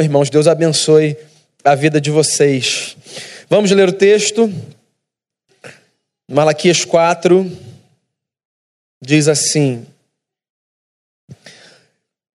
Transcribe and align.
Irmãos, 0.00 0.28
Deus 0.28 0.48
abençoe 0.48 1.16
a 1.62 1.76
vida 1.76 2.00
de 2.00 2.10
vocês. 2.10 2.96
Vamos 3.48 3.70
ler 3.70 3.88
o 3.88 3.92
texto. 3.92 4.52
Malaquias 6.28 6.84
4 6.84 7.48
diz 9.00 9.28
assim: 9.28 9.86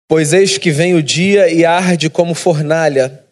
Pois 0.08 0.32
eis 0.32 0.58
que 0.58 0.72
vem 0.72 0.94
o 0.94 1.04
dia 1.04 1.52
e 1.52 1.66
arde 1.66 2.10
como 2.10 2.34
fornalha. 2.34 3.26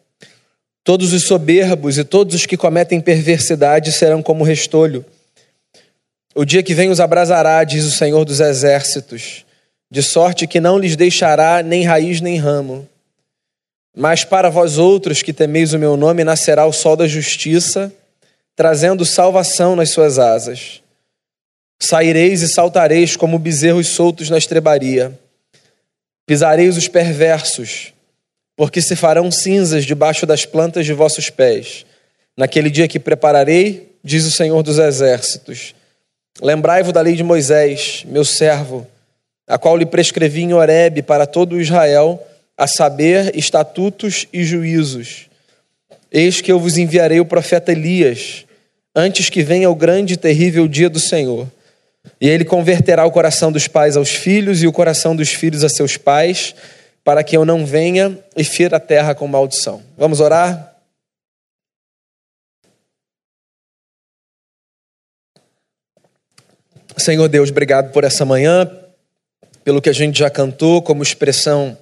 Todos 0.83 1.13
os 1.13 1.23
soberbos 1.23 1.97
e 1.97 2.03
todos 2.03 2.35
os 2.35 2.45
que 2.45 2.57
cometem 2.57 2.99
perversidade 2.99 3.93
serão 3.93 4.21
como 4.21 4.43
restolho. 4.43 5.05
O 6.35 6.43
dia 6.43 6.61
que 6.61 6.73
vem 6.73 6.89
os 6.89 6.99
abrasará, 6.99 7.63
diz 7.63 7.85
o 7.85 7.91
Senhor 7.91 8.25
dos 8.25 8.41
Exércitos, 8.41 9.45
de 9.89 10.03
sorte 10.03 10.45
que 10.45 10.59
não 10.59 10.77
lhes 10.77 10.97
deixará 10.97 11.63
nem 11.63 11.85
raiz 11.85 12.19
nem 12.19 12.37
ramo. 12.37 12.87
Mas 13.99 14.23
para 14.23 14.51
vós 14.51 14.77
outros 14.77 15.23
que 15.23 15.33
temeis 15.33 15.73
o 15.73 15.79
meu 15.79 15.97
nome, 15.97 16.23
nascerá 16.23 16.67
o 16.67 16.71
sol 16.71 16.95
da 16.95 17.07
justiça, 17.07 17.91
trazendo 18.55 19.03
salvação 19.03 19.75
nas 19.75 19.89
suas 19.89 20.19
asas. 20.19 20.83
Saireis 21.81 22.43
e 22.43 22.47
saltareis 22.47 23.15
como 23.15 23.39
bezerros 23.39 23.87
soltos 23.87 24.29
na 24.29 24.37
estrebaria. 24.37 25.19
Pisareis 26.27 26.77
os 26.77 26.87
perversos, 26.87 27.91
porque 28.55 28.83
se 28.83 28.95
farão 28.95 29.31
cinzas 29.31 29.83
debaixo 29.83 30.27
das 30.27 30.45
plantas 30.45 30.85
de 30.85 30.93
vossos 30.93 31.31
pés. 31.31 31.83
Naquele 32.37 32.69
dia 32.69 32.87
que 32.87 32.99
prepararei, 32.99 33.95
diz 34.03 34.25
o 34.25 34.31
Senhor 34.31 34.61
dos 34.61 34.77
Exércitos. 34.77 35.73
Lembrai-vos 36.39 36.93
da 36.93 37.01
lei 37.01 37.15
de 37.15 37.23
Moisés, 37.23 38.03
meu 38.05 38.23
servo, 38.23 38.85
a 39.47 39.57
qual 39.57 39.75
lhe 39.75 39.87
prescrevi 39.87 40.43
em 40.43 40.53
Horebe 40.53 41.01
para 41.01 41.25
todo 41.25 41.59
Israel 41.59 42.23
a 42.57 42.65
saber, 42.65 43.37
estatutos 43.37 44.27
e 44.33 44.43
juízos. 44.43 45.29
Eis 46.11 46.41
que 46.41 46.51
eu 46.51 46.59
vos 46.59 46.77
enviarei 46.77 47.19
o 47.19 47.25
profeta 47.25 47.71
Elias, 47.71 48.45
antes 48.95 49.29
que 49.29 49.43
venha 49.43 49.69
o 49.69 49.75
grande 49.75 50.15
e 50.15 50.17
terrível 50.17 50.67
dia 50.67 50.89
do 50.89 50.99
Senhor. 50.99 51.47
E 52.19 52.27
ele 52.27 52.43
converterá 52.43 53.05
o 53.05 53.11
coração 53.11 53.51
dos 53.51 53.67
pais 53.67 53.95
aos 53.95 54.09
filhos 54.09 54.63
e 54.63 54.67
o 54.67 54.73
coração 54.73 55.15
dos 55.15 55.29
filhos 55.29 55.63
a 55.63 55.69
seus 55.69 55.97
pais, 55.97 56.55
para 57.03 57.23
que 57.23 57.37
eu 57.37 57.45
não 57.45 57.65
venha 57.65 58.17
e 58.35 58.43
fira 58.43 58.77
a 58.77 58.79
terra 58.79 59.13
com 59.13 59.27
maldição. 59.27 59.83
Vamos 59.95 60.19
orar? 60.19 60.73
Senhor 66.97 67.29
Deus, 67.29 67.51
obrigado 67.51 67.93
por 67.93 68.03
essa 68.03 68.25
manhã, 68.25 68.69
pelo 69.63 69.81
que 69.81 69.89
a 69.89 69.93
gente 69.93 70.19
já 70.19 70.29
cantou 70.29 70.81
como 70.81 71.03
expressão 71.03 71.77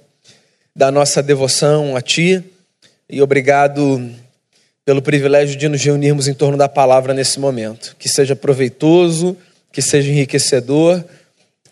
da 0.76 0.90
nossa 0.90 1.22
devoção 1.22 1.96
a 1.96 2.02
Ti 2.02 2.44
e 3.08 3.22
obrigado 3.22 4.10
pelo 4.84 5.00
privilégio 5.00 5.56
de 5.56 5.68
nos 5.70 5.82
reunirmos 5.82 6.28
em 6.28 6.34
torno 6.34 6.58
da 6.58 6.68
palavra 6.68 7.14
nesse 7.14 7.40
momento. 7.40 7.96
Que 7.98 8.10
seja 8.10 8.36
proveitoso, 8.36 9.34
que 9.72 9.80
seja 9.80 10.10
enriquecedor, 10.10 11.02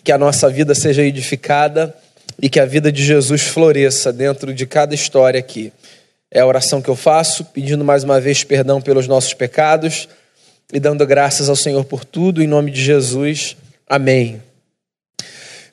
que 0.02 0.10
a 0.10 0.16
nossa 0.16 0.48
vida 0.48 0.74
seja 0.74 1.02
edificada 1.02 1.94
e 2.40 2.48
que 2.48 2.58
a 2.58 2.64
vida 2.64 2.90
de 2.90 3.04
Jesus 3.04 3.42
floresça 3.42 4.10
dentro 4.10 4.54
de 4.54 4.66
cada 4.66 4.94
história 4.94 5.38
aqui. 5.38 5.70
É 6.30 6.40
a 6.40 6.46
oração 6.46 6.80
que 6.80 6.88
eu 6.88 6.96
faço, 6.96 7.44
pedindo 7.44 7.84
mais 7.84 8.04
uma 8.04 8.18
vez 8.18 8.42
perdão 8.42 8.80
pelos 8.80 9.06
nossos 9.06 9.34
pecados 9.34 10.08
e 10.72 10.80
dando 10.80 11.06
graças 11.06 11.50
ao 11.50 11.56
Senhor 11.56 11.84
por 11.84 12.06
tudo, 12.06 12.42
em 12.42 12.46
nome 12.46 12.70
de 12.70 12.82
Jesus. 12.82 13.54
Amém. 13.86 14.40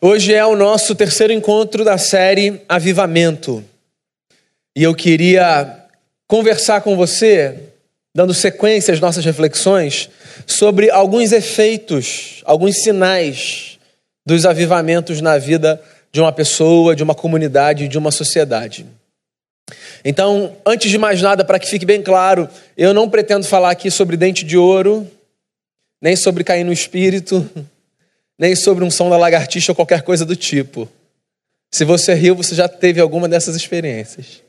Hoje 0.03 0.33
é 0.33 0.43
o 0.43 0.55
nosso 0.55 0.95
terceiro 0.95 1.31
encontro 1.31 1.85
da 1.85 1.95
série 1.95 2.59
Avivamento. 2.67 3.63
E 4.75 4.81
eu 4.81 4.95
queria 4.95 5.85
conversar 6.27 6.81
com 6.81 6.97
você, 6.97 7.69
dando 8.11 8.33
sequência 8.33 8.95
às 8.95 8.99
nossas 8.99 9.23
reflexões, 9.23 10.09
sobre 10.47 10.89
alguns 10.89 11.31
efeitos, 11.31 12.41
alguns 12.45 12.81
sinais 12.81 13.77
dos 14.25 14.43
avivamentos 14.43 15.21
na 15.21 15.37
vida 15.37 15.79
de 16.11 16.19
uma 16.19 16.31
pessoa, 16.31 16.95
de 16.95 17.03
uma 17.03 17.13
comunidade, 17.13 17.87
de 17.87 17.99
uma 17.99 18.09
sociedade. 18.09 18.87
Então, 20.03 20.57
antes 20.65 20.89
de 20.89 20.97
mais 20.97 21.21
nada, 21.21 21.45
para 21.45 21.59
que 21.59 21.69
fique 21.69 21.85
bem 21.85 22.01
claro, 22.01 22.49
eu 22.75 22.91
não 22.91 23.07
pretendo 23.07 23.45
falar 23.45 23.69
aqui 23.69 23.91
sobre 23.91 24.17
dente 24.17 24.43
de 24.43 24.57
ouro, 24.57 25.05
nem 26.01 26.15
sobre 26.15 26.43
cair 26.43 26.63
no 26.63 26.73
espírito, 26.73 27.47
nem 28.41 28.55
sobre 28.55 28.83
um 28.83 28.89
som 28.89 29.07
da 29.07 29.17
lagartixa 29.17 29.71
ou 29.71 29.75
qualquer 29.75 30.01
coisa 30.01 30.25
do 30.25 30.35
tipo. 30.35 30.89
Se 31.69 31.85
você 31.85 32.15
riu, 32.15 32.33
você 32.33 32.55
já 32.55 32.67
teve 32.67 32.99
alguma 32.99 33.29
dessas 33.29 33.55
experiências. 33.55 34.41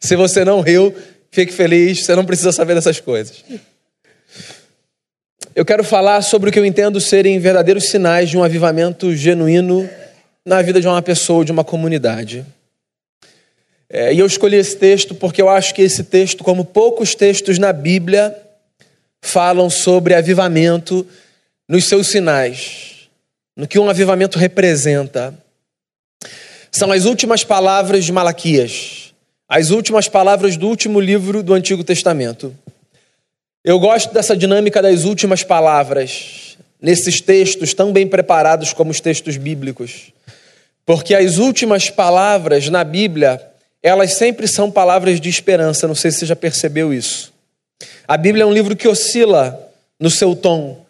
Se 0.00 0.16
você 0.16 0.42
não 0.42 0.62
riu, 0.62 0.96
fique 1.30 1.52
feliz, 1.52 2.02
você 2.02 2.16
não 2.16 2.24
precisa 2.24 2.52
saber 2.52 2.74
dessas 2.74 2.98
coisas. 2.98 3.44
Eu 5.54 5.66
quero 5.66 5.84
falar 5.84 6.22
sobre 6.22 6.48
o 6.48 6.52
que 6.52 6.58
eu 6.58 6.64
entendo 6.64 6.98
serem 6.98 7.38
verdadeiros 7.38 7.90
sinais 7.90 8.30
de 8.30 8.38
um 8.38 8.42
avivamento 8.42 9.14
genuíno 9.14 9.86
na 10.42 10.62
vida 10.62 10.80
de 10.80 10.88
uma 10.88 11.02
pessoa, 11.02 11.44
de 11.44 11.52
uma 11.52 11.62
comunidade. 11.62 12.42
É, 13.90 14.14
e 14.14 14.18
eu 14.18 14.24
escolhi 14.24 14.56
esse 14.56 14.78
texto 14.78 15.14
porque 15.14 15.42
eu 15.42 15.50
acho 15.50 15.74
que 15.74 15.82
esse 15.82 16.04
texto, 16.04 16.42
como 16.42 16.64
poucos 16.64 17.14
textos 17.14 17.58
na 17.58 17.70
Bíblia, 17.70 18.34
falam 19.20 19.68
sobre 19.68 20.14
avivamento 20.14 21.06
nos 21.68 21.88
seus 21.88 22.08
sinais, 22.08 23.08
no 23.56 23.66
que 23.66 23.78
um 23.78 23.90
avivamento 23.90 24.38
representa. 24.38 25.34
São 26.70 26.92
as 26.92 27.04
últimas 27.04 27.42
palavras 27.42 28.04
de 28.04 28.12
Malaquias, 28.12 29.14
as 29.48 29.70
últimas 29.70 30.08
palavras 30.08 30.56
do 30.56 30.68
último 30.68 31.00
livro 31.00 31.42
do 31.42 31.54
Antigo 31.54 31.82
Testamento. 31.82 32.54
Eu 33.64 33.80
gosto 33.80 34.14
dessa 34.14 34.36
dinâmica 34.36 34.80
das 34.80 35.04
últimas 35.04 35.42
palavras, 35.42 36.56
nesses 36.80 37.20
textos 37.20 37.74
tão 37.74 37.92
bem 37.92 38.06
preparados 38.06 38.72
como 38.72 38.92
os 38.92 39.00
textos 39.00 39.36
bíblicos. 39.36 40.12
Porque 40.84 41.16
as 41.16 41.38
últimas 41.38 41.90
palavras 41.90 42.68
na 42.68 42.84
Bíblia, 42.84 43.42
elas 43.82 44.14
sempre 44.14 44.46
são 44.46 44.70
palavras 44.70 45.20
de 45.20 45.28
esperança, 45.28 45.88
não 45.88 45.96
sei 45.96 46.12
se 46.12 46.20
você 46.20 46.26
já 46.26 46.36
percebeu 46.36 46.94
isso. 46.94 47.32
A 48.06 48.16
Bíblia 48.16 48.44
é 48.44 48.46
um 48.46 48.52
livro 48.52 48.76
que 48.76 48.86
oscila 48.86 49.68
no 49.98 50.10
seu 50.10 50.36
tom. 50.36 50.85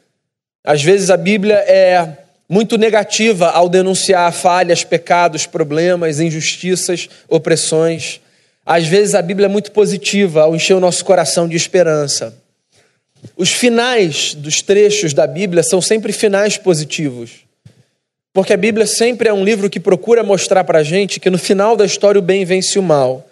Às 0.66 0.82
vezes 0.82 1.10
a 1.10 1.16
Bíblia 1.16 1.54
é 1.54 2.08
muito 2.48 2.76
negativa 2.76 3.50
ao 3.50 3.68
denunciar 3.68 4.32
falhas, 4.32 4.82
pecados, 4.82 5.46
problemas, 5.46 6.18
injustiças, 6.18 7.08
opressões. 7.28 8.20
Às 8.64 8.84
vezes 8.84 9.14
a 9.14 9.22
Bíblia 9.22 9.46
é 9.46 9.48
muito 9.48 9.70
positiva 9.70 10.42
ao 10.42 10.56
encher 10.56 10.74
o 10.74 10.80
nosso 10.80 11.04
coração 11.04 11.46
de 11.46 11.54
esperança. 11.54 12.36
Os 13.36 13.52
finais 13.52 14.34
dos 14.34 14.60
trechos 14.60 15.14
da 15.14 15.24
Bíblia 15.24 15.62
são 15.62 15.80
sempre 15.80 16.12
finais 16.12 16.56
positivos. 16.56 17.46
Porque 18.32 18.52
a 18.52 18.56
Bíblia 18.56 18.88
sempre 18.88 19.28
é 19.28 19.32
um 19.32 19.44
livro 19.44 19.70
que 19.70 19.78
procura 19.78 20.24
mostrar 20.24 20.64
para 20.64 20.80
a 20.80 20.82
gente 20.82 21.20
que 21.20 21.30
no 21.30 21.38
final 21.38 21.76
da 21.76 21.86
história 21.86 22.18
o 22.18 22.22
bem 22.22 22.44
vence 22.44 22.76
o 22.76 22.82
mal. 22.82 23.24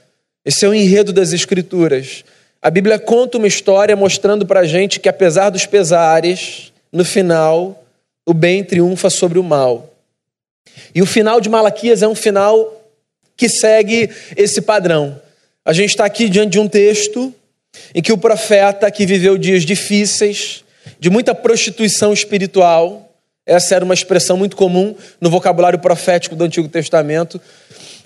Esse 0.45 0.65
é 0.65 0.69
o 0.69 0.75
enredo 0.75 1.13
das 1.13 1.33
Escrituras. 1.33 2.25
A 2.63 2.71
Bíblia 2.71 2.97
conta 2.97 3.39
uma 3.39 3.49
história 3.49 3.97
mostrando 3.97 4.47
para 4.47 4.61
a 4.61 4.67
gente 4.67 5.01
que, 5.01 5.09
apesar 5.09 5.51
dos 5.51 5.67
pesares, 5.67 6.73
no 6.95 7.05
final, 7.05 7.85
o 8.25 8.33
bem 8.33 8.63
triunfa 8.63 9.11
sobre 9.11 9.37
o 9.37 9.43
mal. 9.43 9.93
E 10.95 11.03
o 11.03 11.07
final 11.07 11.41
de 11.41 11.49
Malaquias 11.49 12.03
é 12.03 12.09
um 12.09 12.15
final 12.15 12.73
que 13.37 13.49
segue 13.49 14.09
esse 14.37 14.63
padrão. 14.63 15.21
A 15.65 15.73
gente 15.73 15.91
está 15.91 16.05
aqui 16.05 16.29
diante 16.29 16.53
de 16.53 16.61
um 16.61 16.69
texto 16.69 17.35
em 17.93 18.01
que 18.01 18.13
o 18.13 18.17
profeta, 18.17 18.89
que 18.93 19.05
viveu 19.05 19.37
dias 19.37 19.65
difíceis, 19.65 20.63
de 21.01 21.11
muita 21.11 21.35
prostituição 21.35 22.13
espiritual, 22.13 23.13
essa 23.45 23.75
era 23.75 23.85
uma 23.85 23.93
expressão 23.93 24.37
muito 24.37 24.55
comum 24.55 24.95
no 25.21 25.29
vocabulário 25.29 25.81
profético 25.81 26.37
do 26.37 26.45
Antigo 26.45 26.69
Testamento. 26.69 27.41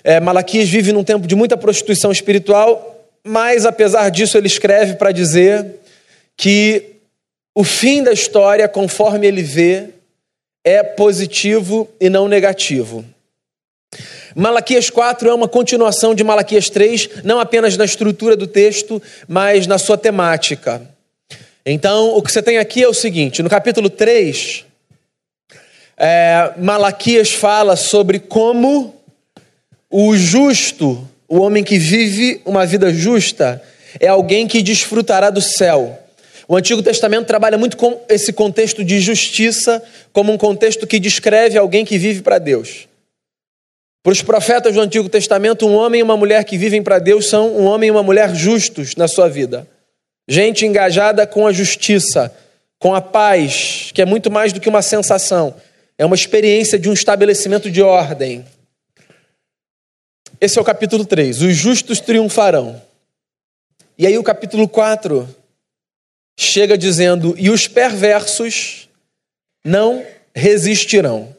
É, 0.03 0.19
Malaquias 0.19 0.67
vive 0.67 0.91
num 0.91 1.03
tempo 1.03 1.27
de 1.27 1.35
muita 1.35 1.55
prostituição 1.55 2.11
espiritual, 2.11 3.07
mas 3.23 3.67
apesar 3.67 4.09
disso 4.09 4.35
ele 4.35 4.47
escreve 4.47 4.95
para 4.95 5.11
dizer 5.11 5.75
que 6.35 6.98
o 7.53 7.63
fim 7.63 8.03
da 8.03 8.11
história, 8.11 8.67
conforme 8.67 9.27
ele 9.27 9.41
vê, 9.41 9.89
é 10.63 10.83
positivo 10.83 11.89
e 11.99 12.09
não 12.09 12.27
negativo. 12.27 13.03
Malaquias 14.35 14.89
4 14.89 15.29
é 15.29 15.33
uma 15.33 15.47
continuação 15.47 16.13
de 16.13 16.23
Malaquias 16.23 16.69
3, 16.69 17.23
não 17.23 17.39
apenas 17.39 17.75
na 17.75 17.85
estrutura 17.85 18.35
do 18.35 18.45
texto, 18.45 19.01
mas 19.27 19.65
na 19.65 19.77
sua 19.77 19.97
temática. 19.97 20.81
Então, 21.65 22.15
o 22.15 22.21
que 22.21 22.31
você 22.31 22.41
tem 22.41 22.57
aqui 22.57 22.83
é 22.83 22.87
o 22.87 22.93
seguinte: 22.93 23.41
no 23.41 23.49
capítulo 23.49 23.89
3, 23.89 24.65
é, 25.97 26.53
Malaquias 26.57 27.31
fala 27.31 27.75
sobre 27.75 28.19
como 28.19 28.95
o 29.89 30.15
justo, 30.15 31.07
o 31.27 31.39
homem 31.39 31.63
que 31.63 31.77
vive 31.77 32.41
uma 32.45 32.65
vida 32.65 32.93
justa, 32.93 33.61
é 33.99 34.07
alguém 34.07 34.47
que 34.47 34.61
desfrutará 34.61 35.29
do 35.29 35.41
céu. 35.41 35.98
O 36.51 36.55
Antigo 36.55 36.81
Testamento 36.81 37.27
trabalha 37.27 37.59
muito 37.59 37.77
com 37.77 38.01
esse 38.09 38.33
contexto 38.33 38.83
de 38.83 38.99
justiça 38.99 39.83
como 40.11 40.33
um 40.33 40.37
contexto 40.37 40.87
que 40.87 40.99
descreve 40.99 41.59
alguém 41.59 41.85
que 41.85 41.95
vive 41.95 42.23
para 42.23 42.39
Deus. 42.39 42.87
Para 44.01 44.13
os 44.13 44.23
profetas 44.23 44.73
do 44.73 44.81
Antigo 44.81 45.07
Testamento, 45.07 45.67
um 45.67 45.75
homem 45.75 45.99
e 45.99 46.03
uma 46.03 46.17
mulher 46.17 46.43
que 46.43 46.57
vivem 46.57 46.81
para 46.81 46.97
Deus 46.97 47.27
são 47.27 47.55
um 47.55 47.65
homem 47.65 47.89
e 47.89 47.91
uma 47.91 48.01
mulher 48.01 48.33
justos 48.33 48.95
na 48.95 49.07
sua 49.07 49.29
vida. 49.29 49.67
Gente 50.27 50.65
engajada 50.65 51.27
com 51.27 51.45
a 51.45 51.53
justiça, 51.53 52.35
com 52.79 52.95
a 52.95 53.01
paz, 53.01 53.91
que 53.93 54.01
é 54.01 54.05
muito 54.05 54.31
mais 54.31 54.51
do 54.51 54.59
que 54.59 54.69
uma 54.69 54.81
sensação, 54.81 55.53
é 55.99 56.05
uma 56.05 56.15
experiência 56.15 56.79
de 56.79 56.89
um 56.89 56.93
estabelecimento 56.93 57.69
de 57.69 57.83
ordem. 57.83 58.43
Esse 60.41 60.57
é 60.57 60.61
o 60.63 60.65
capítulo 60.65 61.05
3. 61.05 61.43
Os 61.43 61.55
justos 61.55 61.99
triunfarão. 61.99 62.81
E 63.95 64.07
aí 64.07 64.17
o 64.17 64.23
capítulo 64.23 64.67
4 64.67 65.35
chega 66.39 66.77
dizendo: 66.77 67.35
E 67.37 67.49
os 67.49 67.67
perversos 67.67 68.89
não 69.63 70.05
resistirão. 70.33 71.35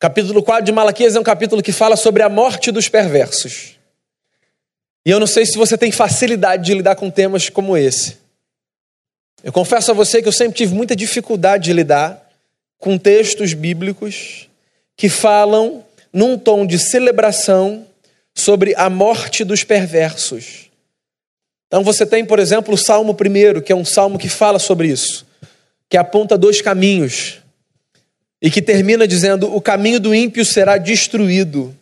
Capítulo 0.00 0.42
4 0.42 0.64
de 0.64 0.72
Malaquias 0.72 1.14
é 1.14 1.20
um 1.20 1.22
capítulo 1.22 1.62
que 1.62 1.70
fala 1.70 1.94
sobre 1.94 2.24
a 2.24 2.28
morte 2.28 2.72
dos 2.72 2.88
perversos. 2.88 3.78
E 5.06 5.10
eu 5.10 5.20
não 5.20 5.28
sei 5.28 5.46
se 5.46 5.56
você 5.56 5.78
tem 5.78 5.92
facilidade 5.92 6.64
de 6.64 6.74
lidar 6.74 6.96
com 6.96 7.08
temas 7.08 7.48
como 7.48 7.76
esse. 7.76 8.18
Eu 9.44 9.52
confesso 9.52 9.92
a 9.92 9.94
você 9.94 10.20
que 10.20 10.28
eu 10.28 10.32
sempre 10.32 10.56
tive 10.56 10.74
muita 10.74 10.96
dificuldade 10.96 11.64
de 11.64 11.72
lidar 11.72 12.28
com 12.78 12.98
textos 12.98 13.54
bíblicos 13.54 14.48
que 14.96 15.08
falam 15.08 15.84
num 16.12 16.36
tom 16.36 16.66
de 16.66 16.78
celebração 16.78 17.86
sobre 18.34 18.74
a 18.76 18.90
morte 18.90 19.44
dos 19.44 19.62
perversos. 19.62 20.71
Então 21.72 21.82
você 21.82 22.04
tem, 22.04 22.22
por 22.22 22.38
exemplo, 22.38 22.74
o 22.74 22.76
Salmo 22.76 23.16
1, 23.18 23.62
que 23.62 23.72
é 23.72 23.74
um 23.74 23.82
salmo 23.82 24.18
que 24.18 24.28
fala 24.28 24.58
sobre 24.58 24.88
isso, 24.88 25.26
que 25.88 25.96
aponta 25.96 26.36
dois 26.36 26.60
caminhos 26.60 27.38
e 28.42 28.50
que 28.50 28.60
termina 28.60 29.08
dizendo: 29.08 29.56
O 29.56 29.58
caminho 29.58 29.98
do 29.98 30.14
ímpio 30.14 30.44
será 30.44 30.76
destruído. 30.76 31.74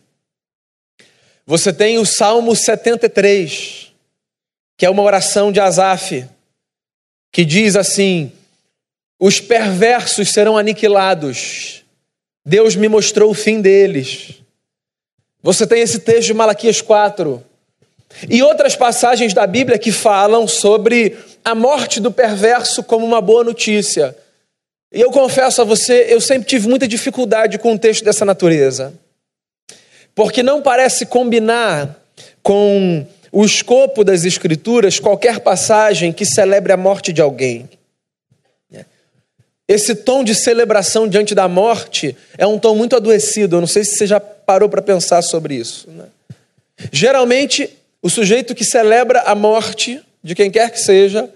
Você 1.45 1.73
tem 1.73 1.99
o 1.99 2.07
Salmo 2.07 2.55
73, 2.55 3.89
que 4.77 4.87
é 4.87 4.91
uma 4.91 5.03
oração 5.03 5.51
de 5.51 5.59
Asaf, 5.59 6.25
que 7.33 7.45
diz 7.45 7.75
assim: 7.75 8.31
Os 9.19 9.41
perversos 9.41 10.29
serão 10.29 10.57
aniquilados, 10.57 11.83
Deus 12.47 12.77
me 12.77 12.89
mostrou 12.89 13.33
o 13.33 13.35
fim 13.35 13.61
deles. 13.61 14.35
Você 15.43 15.67
tem 15.67 15.81
esse 15.81 15.99
texto 15.99 16.29
de 16.29 16.35
Malaquias 16.35 16.81
4, 16.81 17.45
e 18.29 18.43
outras 18.43 18.77
passagens 18.77 19.33
da 19.33 19.47
Bíblia 19.47 19.79
que 19.79 19.93
falam 19.93 20.47
sobre 20.47 21.17
a 21.45 21.55
morte 21.55 22.01
do 22.01 22.11
perverso 22.11 22.83
como 22.83 23.07
uma 23.07 23.21
boa 23.21 23.45
notícia. 23.45 24.17
E 24.93 25.01
eu 25.01 25.11
confesso 25.11 25.63
a 25.63 25.65
você, 25.65 26.07
eu 26.09 26.21
sempre 26.21 26.49
tive 26.49 26.69
muita 26.69 26.89
dificuldade 26.89 27.59
com 27.59 27.73
um 27.73 27.79
texto 27.79 28.05
dessa 28.05 28.25
natureza. 28.25 28.93
Porque 30.15 30.43
não 30.43 30.61
parece 30.61 31.07
combinar 31.07 31.97
com 32.43 33.07
o 33.33 33.45
escopo 33.45 34.03
das 34.03 34.25
Escrituras 34.25 34.99
qualquer 34.99 35.41
passagem 35.41 36.13
que 36.13 36.25
celebre 36.25 36.73
a 36.73 36.77
morte 36.77 37.13
de 37.13 37.23
alguém. 37.23 37.69
Esse 39.71 39.95
tom 39.95 40.25
de 40.25 40.35
celebração 40.35 41.07
diante 41.07 41.33
da 41.33 41.47
morte 41.47 42.17
é 42.37 42.45
um 42.45 42.59
tom 42.59 42.75
muito 42.75 42.97
adoecido. 42.97 43.55
Eu 43.55 43.61
não 43.61 43.69
sei 43.69 43.85
se 43.85 43.97
você 43.97 44.05
já 44.05 44.19
parou 44.19 44.69
para 44.69 44.83
pensar 44.83 45.23
sobre 45.23 45.55
isso. 45.55 45.89
Né? 45.89 46.07
Geralmente, 46.91 47.71
o 48.03 48.09
sujeito 48.09 48.55
que 48.55 48.65
celebra 48.65 49.21
a 49.23 49.35
morte 49.35 50.05
de 50.23 50.35
quem 50.35 50.51
quer 50.51 50.71
que 50.71 50.79
seja 50.81 51.33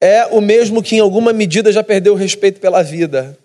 é 0.00 0.26
o 0.26 0.40
mesmo 0.40 0.82
que, 0.82 0.96
em 0.96 1.00
alguma 1.00 1.32
medida, 1.32 1.72
já 1.72 1.82
perdeu 1.82 2.12
o 2.12 2.16
respeito 2.16 2.60
pela 2.60 2.82
vida. 2.82 3.38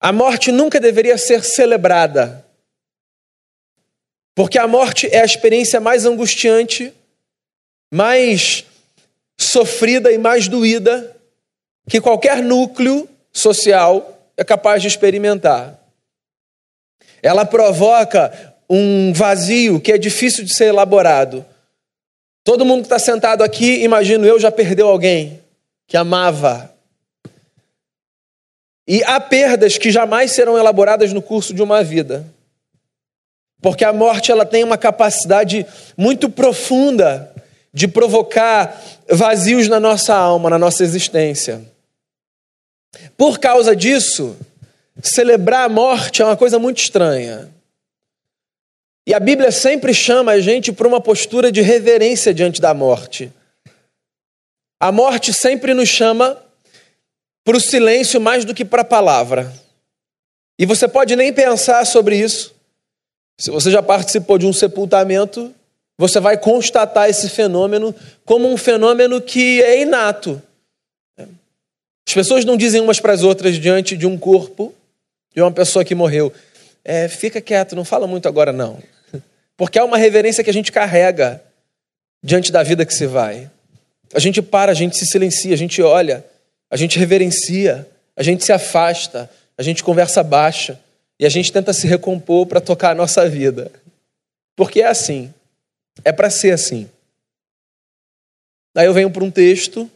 A 0.00 0.12
morte 0.12 0.50
nunca 0.50 0.80
deveria 0.80 1.16
ser 1.16 1.44
celebrada, 1.44 2.44
porque 4.34 4.58
a 4.58 4.66
morte 4.66 5.06
é 5.06 5.20
a 5.20 5.24
experiência 5.24 5.80
mais 5.80 6.04
angustiante, 6.04 6.92
mais 7.92 8.64
sofrida 9.38 10.10
e 10.10 10.18
mais 10.18 10.48
doída 10.48 11.16
que 11.88 12.00
qualquer 12.00 12.42
núcleo 12.42 13.08
social 13.32 14.28
é 14.36 14.42
capaz 14.42 14.82
de 14.82 14.88
experimentar. 14.88 15.78
Ela 17.22 17.44
provoca 17.44 18.53
um 18.68 19.12
vazio 19.12 19.80
que 19.80 19.92
é 19.92 19.98
difícil 19.98 20.44
de 20.44 20.54
ser 20.54 20.66
elaborado. 20.66 21.44
Todo 22.42 22.64
mundo 22.64 22.80
que 22.80 22.86
está 22.86 22.98
sentado 22.98 23.42
aqui, 23.42 23.82
imagino 23.82 24.26
eu, 24.26 24.38
já 24.38 24.50
perdeu 24.50 24.88
alguém 24.88 25.40
que 25.86 25.96
amava. 25.96 26.72
E 28.86 29.02
há 29.04 29.18
perdas 29.18 29.78
que 29.78 29.90
jamais 29.90 30.32
serão 30.32 30.58
elaboradas 30.58 31.12
no 31.12 31.22
curso 31.22 31.54
de 31.54 31.62
uma 31.62 31.82
vida. 31.82 32.26
Porque 33.62 33.84
a 33.84 33.94
morte 33.94 34.30
ela 34.30 34.44
tem 34.44 34.62
uma 34.62 34.76
capacidade 34.76 35.66
muito 35.96 36.28
profunda 36.28 37.32
de 37.72 37.88
provocar 37.88 38.78
vazios 39.08 39.68
na 39.68 39.80
nossa 39.80 40.14
alma, 40.14 40.50
na 40.50 40.58
nossa 40.58 40.84
existência. 40.84 41.62
Por 43.16 43.38
causa 43.38 43.74
disso, 43.74 44.36
celebrar 45.02 45.64
a 45.64 45.68
morte 45.68 46.20
é 46.20 46.24
uma 46.24 46.36
coisa 46.36 46.58
muito 46.58 46.78
estranha. 46.78 47.53
E 49.06 49.12
a 49.12 49.20
Bíblia 49.20 49.52
sempre 49.52 49.92
chama 49.92 50.32
a 50.32 50.40
gente 50.40 50.72
para 50.72 50.88
uma 50.88 51.00
postura 51.00 51.52
de 51.52 51.60
reverência 51.60 52.32
diante 52.32 52.60
da 52.60 52.72
morte. 52.72 53.30
A 54.80 54.90
morte 54.90 55.32
sempre 55.32 55.74
nos 55.74 55.88
chama 55.88 56.42
para 57.44 57.56
o 57.56 57.60
silêncio 57.60 58.20
mais 58.20 58.44
do 58.44 58.54
que 58.54 58.64
para 58.64 58.82
a 58.82 58.84
palavra. 58.84 59.52
E 60.58 60.64
você 60.64 60.88
pode 60.88 61.14
nem 61.16 61.32
pensar 61.32 61.84
sobre 61.84 62.16
isso. 62.16 62.54
Se 63.38 63.50
você 63.50 63.70
já 63.70 63.82
participou 63.82 64.38
de 64.38 64.46
um 64.46 64.52
sepultamento, 64.52 65.54
você 65.98 66.18
vai 66.20 66.38
constatar 66.38 67.10
esse 67.10 67.28
fenômeno 67.28 67.94
como 68.24 68.48
um 68.48 68.56
fenômeno 68.56 69.20
que 69.20 69.62
é 69.62 69.80
inato. 69.80 70.42
As 72.06 72.14
pessoas 72.14 72.44
não 72.44 72.56
dizem 72.56 72.80
umas 72.80 73.00
para 73.00 73.12
as 73.12 73.22
outras 73.22 73.58
diante 73.58 73.96
de 73.96 74.06
um 74.06 74.16
corpo 74.16 74.74
de 75.34 75.42
uma 75.42 75.50
pessoa 75.50 75.84
que 75.84 75.94
morreu. 75.94 76.32
É, 76.84 77.08
fica 77.08 77.40
quieto, 77.40 77.74
não 77.74 77.84
fala 77.84 78.06
muito 78.06 78.28
agora 78.28 78.52
não. 78.52 78.80
Porque 79.56 79.78
há 79.78 79.84
uma 79.84 79.96
reverência 79.96 80.42
que 80.42 80.50
a 80.50 80.52
gente 80.52 80.72
carrega 80.72 81.42
diante 82.22 82.50
da 82.50 82.62
vida 82.62 82.84
que 82.84 82.94
se 82.94 83.06
vai. 83.06 83.50
A 84.12 84.18
gente 84.18 84.40
para, 84.40 84.72
a 84.72 84.74
gente 84.74 84.96
se 84.96 85.06
silencia, 85.06 85.54
a 85.54 85.58
gente 85.58 85.80
olha, 85.82 86.24
a 86.70 86.76
gente 86.76 86.98
reverencia, 86.98 87.88
a 88.16 88.22
gente 88.22 88.44
se 88.44 88.52
afasta, 88.52 89.30
a 89.56 89.62
gente 89.62 89.84
conversa 89.84 90.22
baixa 90.22 90.80
e 91.18 91.26
a 91.26 91.28
gente 91.28 91.52
tenta 91.52 91.72
se 91.72 91.86
recompor 91.86 92.46
para 92.46 92.60
tocar 92.60 92.90
a 92.90 92.94
nossa 92.94 93.28
vida. 93.28 93.70
Porque 94.56 94.80
é 94.80 94.86
assim. 94.86 95.32
É 96.04 96.10
para 96.10 96.30
ser 96.30 96.52
assim. 96.52 96.88
Aí 98.74 98.86
eu 98.86 98.94
venho 98.94 99.10
para 99.10 99.22
um 99.22 99.30
texto 99.30 99.88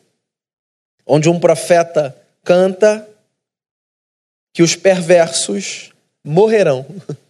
onde 1.05 1.29
um 1.29 1.41
profeta 1.41 2.17
canta 2.45 3.09
que 4.53 4.63
os 4.63 4.77
perversos 4.77 5.91
morrerão. 6.25 6.87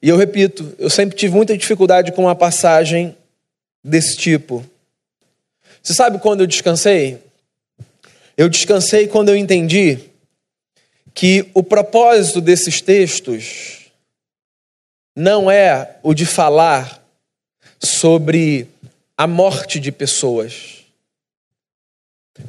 E 0.00 0.08
eu 0.08 0.16
repito, 0.16 0.74
eu 0.78 0.88
sempre 0.88 1.16
tive 1.16 1.34
muita 1.34 1.56
dificuldade 1.56 2.12
com 2.12 2.22
uma 2.22 2.34
passagem 2.34 3.16
desse 3.82 4.16
tipo. 4.16 4.64
Você 5.82 5.94
sabe 5.94 6.18
quando 6.18 6.40
eu 6.40 6.46
descansei? 6.46 7.18
Eu 8.36 8.48
descansei 8.48 9.08
quando 9.08 9.30
eu 9.30 9.36
entendi 9.36 9.98
que 11.14 11.50
o 11.52 11.62
propósito 11.62 12.40
desses 12.40 12.80
textos 12.80 13.90
não 15.16 15.50
é 15.50 15.96
o 16.02 16.14
de 16.14 16.24
falar 16.24 17.04
sobre 17.80 18.68
a 19.16 19.26
morte 19.26 19.80
de 19.80 19.90
pessoas. 19.90 20.84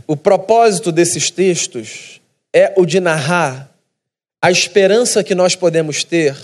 O 0.06 0.16
propósito 0.16 0.92
desses 0.92 1.32
textos 1.32 2.22
é 2.54 2.74
o 2.78 2.86
de 2.86 3.00
narrar 3.00 3.72
a 4.40 4.52
esperança 4.52 5.24
que 5.24 5.34
nós 5.34 5.56
podemos 5.56 6.04
ter 6.04 6.38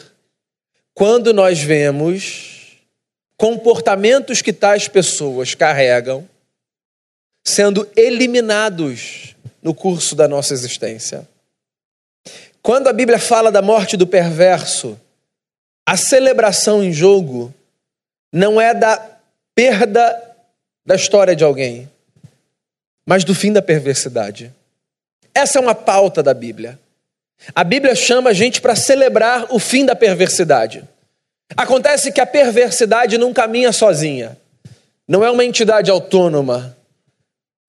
quando 0.95 1.33
nós 1.33 1.61
vemos 1.61 2.79
comportamentos 3.37 4.41
que 4.41 4.53
tais 4.53 4.87
pessoas 4.87 5.53
carregam 5.53 6.27
sendo 7.43 7.87
eliminados 7.95 9.35
no 9.61 9.75
curso 9.75 10.15
da 10.15 10.27
nossa 10.27 10.53
existência. 10.53 11.27
Quando 12.61 12.87
a 12.87 12.93
Bíblia 12.93 13.19
fala 13.19 13.51
da 13.51 13.61
morte 13.61 13.95
do 13.97 14.07
perverso, 14.07 14.99
a 15.85 15.97
celebração 15.97 16.81
em 16.81 16.91
jogo 16.91 17.53
não 18.33 18.59
é 18.59 18.73
da 18.73 18.97
perda 19.53 20.35
da 20.85 20.95
história 20.95 21.35
de 21.35 21.43
alguém, 21.43 21.91
mas 23.05 23.23
do 23.23 23.35
fim 23.35 23.51
da 23.51 23.61
perversidade. 23.61 24.51
Essa 25.33 25.59
é 25.59 25.61
uma 25.61 25.75
pauta 25.75 26.23
da 26.23 26.33
Bíblia. 26.33 26.79
A 27.53 27.63
Bíblia 27.63 27.95
chama 27.95 28.31
a 28.31 28.33
gente 28.33 28.61
para 28.61 28.75
celebrar 28.75 29.47
o 29.49 29.59
fim 29.59 29.85
da 29.85 29.95
perversidade. 29.95 30.83
Acontece 31.55 32.11
que 32.11 32.21
a 32.21 32.25
perversidade 32.25 33.17
não 33.17 33.33
caminha 33.33 33.71
sozinha, 33.71 34.37
não 35.07 35.23
é 35.23 35.29
uma 35.29 35.45
entidade 35.45 35.91
autônoma. 35.91 36.75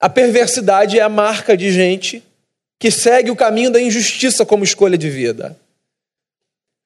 A 0.00 0.08
perversidade 0.08 0.99
é 0.99 1.02
a 1.02 1.08
marca 1.08 1.56
de 1.56 1.70
gente 1.70 2.23
que 2.78 2.90
segue 2.90 3.30
o 3.30 3.37
caminho 3.37 3.70
da 3.70 3.80
injustiça 3.80 4.44
como 4.44 4.64
escolha 4.64 4.96
de 4.96 5.08
vida. 5.08 5.56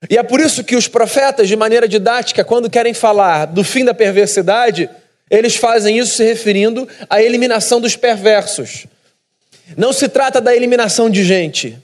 E 0.08 0.16
é 0.16 0.22
por 0.22 0.40
isso 0.40 0.64
que 0.64 0.76
os 0.76 0.88
profetas, 0.88 1.48
de 1.48 1.56
maneira 1.56 1.86
didática, 1.86 2.44
quando 2.44 2.70
querem 2.70 2.94
falar 2.94 3.46
do 3.46 3.62
fim 3.62 3.84
da 3.84 3.92
perversidade, 3.92 4.88
eles 5.30 5.56
fazem 5.56 5.98
isso 5.98 6.16
se 6.16 6.24
referindo 6.24 6.88
à 7.08 7.22
eliminação 7.22 7.80
dos 7.80 7.96
perversos. 7.96 8.86
Não 9.76 9.92
se 9.92 10.08
trata 10.08 10.40
da 10.40 10.54
eliminação 10.54 11.10
de 11.10 11.22
gente, 11.22 11.78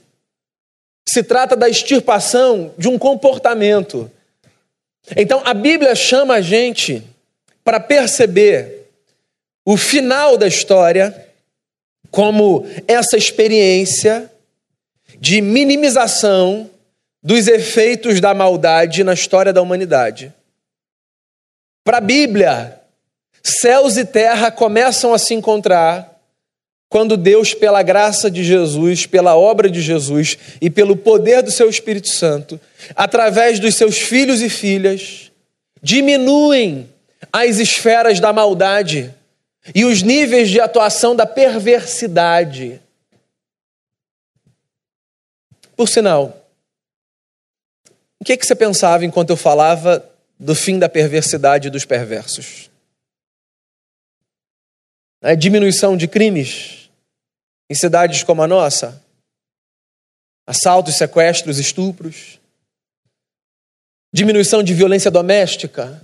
se 1.07 1.23
trata 1.23 1.55
da 1.55 1.69
extirpação 1.69 2.73
de 2.77 2.87
um 2.87 2.97
comportamento. 2.99 4.11
Então 5.15 5.41
a 5.45 5.53
Bíblia 5.53 5.95
chama 5.95 6.35
a 6.35 6.41
gente 6.41 7.01
para 7.63 7.79
perceber 7.79 8.89
o 9.65 9.77
final 9.77 10.37
da 10.37 10.47
história 10.47 11.25
como 12.11 12.65
essa 12.87 13.17
experiência 13.17 14.31
de 15.19 15.41
minimização 15.41 16.69
dos 17.23 17.47
efeitos 17.47 18.19
da 18.19 18.33
maldade 18.33 19.03
na 19.03 19.13
história 19.13 19.51
da 19.51 19.61
humanidade. 19.61 20.33
Para 21.83 21.97
a 21.97 22.01
Bíblia, 22.01 22.81
céus 23.41 23.97
e 23.97 24.05
terra 24.05 24.51
começam 24.51 25.13
a 25.13 25.17
se 25.17 25.33
encontrar 25.33 26.16
quando 26.89 27.17
Deus, 27.17 27.53
pela 27.53 27.83
graça 27.83 28.31
de 28.31 28.43
Jesus, 28.43 29.05
pela 29.05 29.35
obra 29.35 29.69
de 29.69 29.81
Jesus 29.81 30.37
e 30.61 30.69
pelo 30.69 30.95
poder 30.95 31.43
do 31.43 31.51
seu 31.51 31.69
Espírito 31.69 32.07
Santo, 32.07 32.59
através 32.95 33.59
dos 33.59 33.75
seus 33.75 33.97
filhos 33.97 34.41
e 34.41 34.49
filhas, 34.49 35.31
diminuem 35.81 36.89
as 37.31 37.57
esferas 37.57 38.19
da 38.19 38.31
maldade 38.31 39.13
e 39.75 39.83
os 39.83 40.01
níveis 40.01 40.49
de 40.49 40.61
atuação 40.61 41.15
da 41.15 41.25
perversidade. 41.25 42.81
Por 45.75 45.89
sinal, 45.89 46.49
o 48.19 48.23
que, 48.23 48.33
é 48.33 48.37
que 48.37 48.45
você 48.45 48.55
pensava 48.55 49.05
enquanto 49.05 49.29
eu 49.31 49.37
falava 49.37 50.09
do 50.39 50.55
fim 50.55 50.79
da 50.79 50.87
perversidade 50.87 51.69
dos 51.69 51.83
perversos? 51.83 52.69
Diminuição 55.35 55.97
de 55.97 56.07
crimes 56.07 56.89
em 57.69 57.75
cidades 57.75 58.23
como 58.23 58.41
a 58.41 58.47
nossa? 58.47 59.03
Assaltos, 60.45 60.95
sequestros, 60.95 61.57
estupros? 61.57 62.39
Diminuição 64.13 64.63
de 64.63 64.73
violência 64.73 65.11
doméstica? 65.11 66.01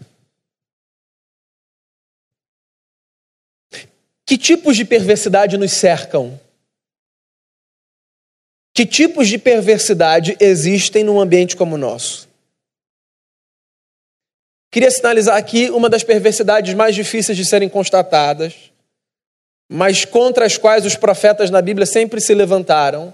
Que 4.25 4.37
tipos 4.37 4.75
de 4.75 4.83
perversidade 4.83 5.57
nos 5.57 5.71
cercam? 5.71 6.39
Que 8.73 8.85
tipos 8.85 9.27
de 9.27 9.37
perversidade 9.37 10.35
existem 10.39 11.03
num 11.03 11.21
ambiente 11.21 11.55
como 11.55 11.75
o 11.75 11.77
nosso? 11.77 12.27
Queria 14.71 14.89
sinalizar 14.89 15.37
aqui 15.37 15.69
uma 15.69 15.87
das 15.87 16.03
perversidades 16.03 16.73
mais 16.73 16.95
difíceis 16.95 17.37
de 17.37 17.45
serem 17.45 17.69
constatadas, 17.69 18.72
mas 19.75 20.05
contra 20.05 20.45
as 20.45 20.55
quais 20.55 20.85
os 20.85 20.95
profetas 20.95 21.49
na 21.49 21.59
Bíblia 21.59 21.87
sempre 21.87 22.21
se 22.21 22.35
levantaram 22.35 23.11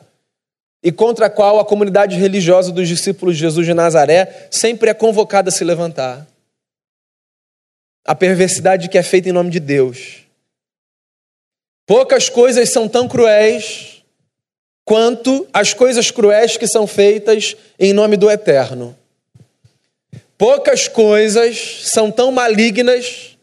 e 0.84 0.92
contra 0.92 1.28
a 1.28 1.30
qual 1.30 1.58
a 1.58 1.64
comunidade 1.64 2.18
religiosa 2.18 2.70
dos 2.70 2.86
discípulos 2.86 3.36
de 3.36 3.40
Jesus 3.44 3.66
de 3.66 3.74
Nazaré 3.74 4.50
sempre 4.52 4.90
é 4.90 4.94
convocada 4.94 5.48
a 5.48 5.54
se 5.54 5.64
levantar. 5.64 6.28
A 8.06 8.14
perversidade 8.14 8.90
que 8.90 8.98
é 8.98 9.04
feita 9.04 9.30
em 9.30 9.32
nome 9.32 9.50
de 9.50 9.62
Deus. 9.62 10.26
Poucas 11.86 12.28
coisas 12.28 12.70
são 12.70 12.90
tão 12.90 13.08
cruéis 13.08 14.04
quanto 14.84 15.48
as 15.54 15.74
coisas 15.74 16.12
cruéis 16.12 16.58
que 16.58 16.68
são 16.68 16.86
feitas 16.86 17.56
em 17.80 17.94
nome 17.94 18.18
do 18.18 18.30
Eterno. 18.30 18.94
Poucas 20.38 20.90
coisas 20.90 21.84
são 21.86 22.12
tão 22.12 22.34
malignas 22.34 23.38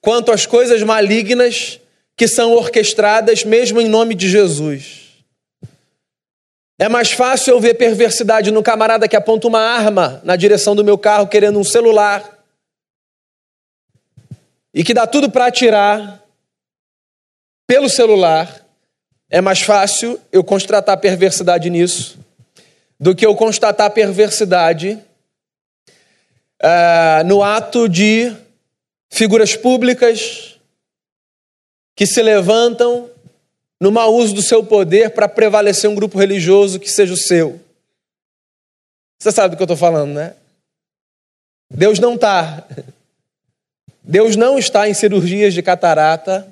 quanto 0.00 0.32
as 0.32 0.46
coisas 0.46 0.82
malignas 0.82 1.78
que 2.20 2.28
são 2.28 2.52
orquestradas 2.52 3.44
mesmo 3.44 3.80
em 3.80 3.88
nome 3.88 4.14
de 4.14 4.28
Jesus. 4.28 5.24
É 6.78 6.86
mais 6.86 7.12
fácil 7.12 7.54
eu 7.54 7.60
ver 7.60 7.72
perversidade 7.72 8.50
no 8.50 8.62
camarada 8.62 9.08
que 9.08 9.16
aponta 9.16 9.48
uma 9.48 9.62
arma 9.62 10.20
na 10.22 10.36
direção 10.36 10.76
do 10.76 10.84
meu 10.84 10.98
carro 10.98 11.26
querendo 11.26 11.58
um 11.58 11.64
celular 11.64 12.44
e 14.74 14.84
que 14.84 14.92
dá 14.92 15.06
tudo 15.06 15.30
para 15.30 15.46
atirar 15.46 16.22
pelo 17.66 17.88
celular, 17.88 18.66
é 19.30 19.40
mais 19.40 19.62
fácil 19.62 20.20
eu 20.30 20.44
constatar 20.44 21.00
perversidade 21.00 21.70
nisso 21.70 22.18
do 23.00 23.14
que 23.14 23.24
eu 23.24 23.34
constatar 23.34 23.90
perversidade 23.92 25.02
uh, 26.62 27.24
no 27.24 27.42
ato 27.42 27.88
de 27.88 28.30
figuras 29.08 29.56
públicas 29.56 30.59
que 31.94 32.06
se 32.06 32.22
levantam 32.22 33.10
no 33.80 33.90
mau 33.90 34.14
uso 34.14 34.34
do 34.34 34.42
seu 34.42 34.64
poder 34.64 35.10
para 35.10 35.28
prevalecer 35.28 35.88
um 35.88 35.94
grupo 35.94 36.18
religioso 36.18 36.78
que 36.78 36.90
seja 36.90 37.14
o 37.14 37.16
seu. 37.16 37.60
Você 39.18 39.32
sabe 39.32 39.54
do 39.54 39.56
que 39.56 39.62
eu 39.62 39.64
estou 39.64 39.76
falando, 39.76 40.12
né? 40.12 40.34
Deus 41.70 41.98
não 41.98 42.14
está. 42.14 42.66
Deus 44.02 44.34
não 44.36 44.58
está 44.58 44.88
em 44.88 44.94
cirurgias 44.94 45.54
de 45.54 45.62
catarata 45.62 46.46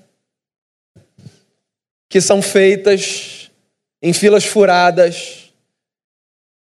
que 2.08 2.20
são 2.20 2.40
feitas 2.40 3.50
em 4.00 4.12
filas 4.12 4.44
furadas 4.44 5.52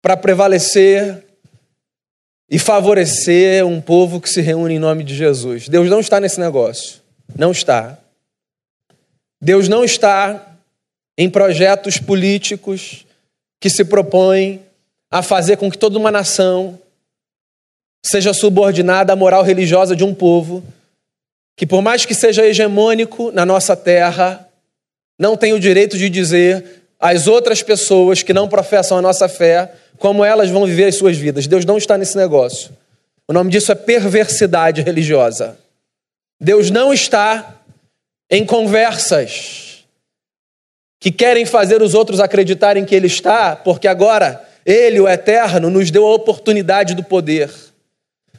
para 0.02 0.16
prevalecer 0.16 1.24
e 2.50 2.60
favorecer 2.60 3.66
um 3.66 3.82
povo 3.82 4.22
que 4.22 4.30
se 4.30 4.42
reúne 4.42 4.76
em 4.76 4.80
nome 4.80 5.04
de 5.04 5.16
Jesus. 5.16 5.68
Deus 5.68 5.90
não 5.90 6.00
está 6.00 6.20
nesse 6.20 6.40
negócio. 6.40 7.02
Não 7.36 7.52
está. 7.52 7.98
Deus 9.44 9.68
não 9.68 9.84
está 9.84 10.56
em 11.18 11.30
projetos 11.30 11.98
políticos 11.98 13.06
que 13.60 13.70
se 13.70 13.84
propõem 13.84 14.62
a 15.12 15.22
fazer 15.22 15.58
com 15.58 15.70
que 15.70 15.78
toda 15.78 16.00
uma 16.00 16.10
nação 16.10 16.80
seja 18.06 18.34
subordinada 18.34 19.12
à 19.12 19.18
moral 19.18 19.44
religiosa 19.44 19.98
de 19.98 20.04
um 20.06 20.16
povo 20.16 20.64
que, 21.58 21.68
por 21.68 21.82
mais 21.82 22.06
que 22.06 22.16
seja 22.16 22.46
hegemônico 22.46 23.34
na 23.34 23.46
nossa 23.46 23.76
terra, 23.76 24.48
não 25.20 25.36
tem 25.36 25.52
o 25.52 25.60
direito 25.60 25.98
de 25.98 26.10
dizer 26.10 26.82
às 26.98 27.28
outras 27.28 27.62
pessoas 27.62 28.24
que 28.24 28.32
não 28.32 28.48
professam 28.48 28.98
a 28.98 29.02
nossa 29.02 29.28
fé 29.28 29.74
como 29.98 30.24
elas 30.24 30.50
vão 30.50 30.66
viver 30.66 30.86
as 30.86 30.96
suas 30.96 31.18
vidas. 31.18 31.48
Deus 31.48 31.66
não 31.66 31.78
está 31.78 31.98
nesse 31.98 32.16
negócio. 32.16 32.72
O 33.28 33.34
nome 33.34 33.52
disso 33.52 33.74
é 33.74 33.76
perversidade 33.76 34.82
religiosa. 34.82 35.58
Deus 36.40 36.72
não 36.72 36.94
está 36.94 37.60
em 38.34 38.44
conversas 38.44 39.86
que 41.00 41.12
querem 41.12 41.46
fazer 41.46 41.84
os 41.84 41.94
outros 41.94 42.20
acreditarem 42.20 42.84
que 42.84 42.96
Ele 42.96 43.06
está, 43.06 43.56
porque 43.56 43.88
agora 43.88 44.44
Ele, 44.66 45.00
o 45.00 45.08
Eterno, 45.08 45.70
nos 45.70 45.92
deu 45.92 46.08
a 46.08 46.16
oportunidade 46.16 46.96
do 46.96 47.04
poder. 47.04 47.52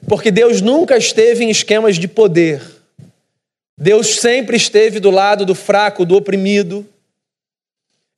Porque 0.08 0.32
Deus 0.32 0.60
nunca 0.60 0.96
esteve 0.96 1.44
em 1.44 1.50
esquemas 1.50 1.94
de 1.94 2.08
poder. 2.08 2.60
Deus 3.78 4.16
sempre 4.16 4.56
esteve 4.56 4.98
do 4.98 5.12
lado 5.12 5.46
do 5.46 5.54
fraco, 5.54 6.04
do 6.04 6.16
oprimido. 6.16 6.84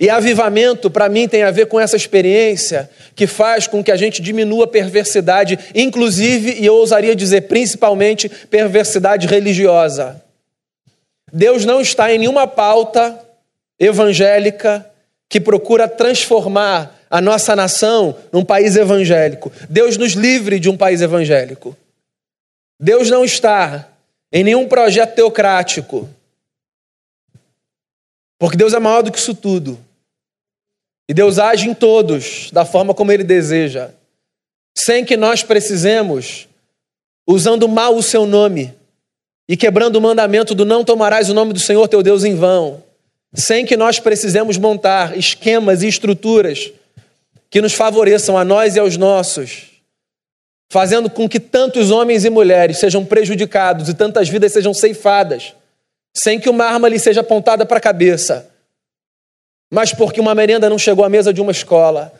E 0.01 0.09
avivamento, 0.09 0.91
para 0.91 1.11
mim, 1.11 1.29
tem 1.29 1.43
a 1.43 1.51
ver 1.51 1.67
com 1.67 1.79
essa 1.79 1.97
experiência 1.97 2.89
que 3.15 3.27
faz 3.27 3.67
com 3.67 3.85
que 3.85 3.93
a 3.93 3.97
gente 3.97 4.23
diminua 4.23 4.65
a 4.65 4.69
perversidade, 4.69 5.59
inclusive, 5.75 6.59
e 6.59 6.65
eu 6.65 6.75
ousaria 6.75 7.15
dizer 7.15 7.43
principalmente, 7.43 8.31
perversidade 8.31 9.27
religiosa. 9.27 10.25
Deus 11.33 11.65
não 11.65 11.81
está 11.81 12.13
em 12.13 12.19
nenhuma 12.19 12.47
pauta 12.47 13.19
evangélica 13.79 14.89
que 15.29 15.41
procura 15.41 15.89
transformar 15.89 16.95
a 17.11 17.21
nossa 17.21 17.55
nação 17.57 18.17
num 18.33 18.45
país 18.45 18.77
evangélico. 18.77 19.53
Deus 19.69 19.97
nos 19.97 20.13
livre 20.13 20.59
de 20.59 20.69
um 20.69 20.77
país 20.77 21.01
evangélico. 21.01 21.77
Deus 22.79 23.11
não 23.11 23.25
está 23.25 23.89
em 24.33 24.45
nenhum 24.45 24.69
projeto 24.69 25.15
teocrático. 25.15 26.09
Porque 28.39 28.57
Deus 28.57 28.75
é 28.75 28.79
maior 28.79 29.03
do 29.03 29.11
que 29.11 29.19
isso 29.19 29.35
tudo. 29.35 29.79
E 31.09 31.15
Deus 31.15 31.39
age 31.39 31.69
em 31.69 31.75
todos 31.75 32.51
da 32.51 32.65
forma 32.65 32.93
como 32.93 33.13
Ele 33.13 33.25
deseja, 33.25 33.91
sem 34.77 35.05
que 35.05 35.17
nós 35.17 35.43
precisemos, 35.43 36.49
usando 37.27 37.69
mal 37.69 37.97
o 37.97 38.03
seu 38.03 38.27
nome 38.27 38.76
e 39.49 39.57
quebrando 39.57 39.97
o 39.97 40.01
mandamento 40.01 40.55
do 40.55 40.65
não 40.65 40.85
tomarás 40.85 41.29
o 41.31 41.35
nome 41.35 41.53
do 41.53 41.61
Senhor 41.61 41.87
teu 41.89 42.03
Deus 42.03 42.25
em 42.25 42.35
vão, 42.35 42.83
sem 43.35 43.65
que 43.65 43.77
nós 43.77 44.01
precisemos 44.01 44.57
montar 44.59 45.17
esquemas 45.17 45.83
e 45.83 45.89
estruturas 45.89 46.73
que 47.51 47.61
nos 47.61 47.75
favoreçam 47.75 48.37
a 48.37 48.45
nós 48.45 48.77
e 48.77 48.81
aos 48.81 48.97
nossos 48.97 49.77
fazendo 50.69 51.09
com 51.09 51.29
que 51.29 51.39
tantos 51.39 51.91
homens 51.91 52.25
e 52.25 52.31
mulheres 52.31 52.79
sejam 52.79 53.05
prejudicados 53.05 53.89
e 53.89 53.95
tantas 53.95 54.29
vidas 54.29 54.53
sejam 54.53 54.75
ceifadas, 54.75 55.55
sem 56.17 56.41
que 56.41 56.49
uma 56.49 56.65
arma 56.65 56.89
lhe 56.89 56.99
seja 56.99 57.21
apontada 57.21 57.65
para 57.65 57.79
a 57.79 57.81
cabeça, 57.81 58.51
mas 59.71 59.93
porque 59.93 60.21
uma 60.21 60.35
merenda 60.35 60.69
não 60.69 60.79
chegou 60.79 61.05
à 61.05 61.09
mesa 61.09 61.33
de 61.33 61.41
uma 61.41 61.53
escola, 61.53 62.13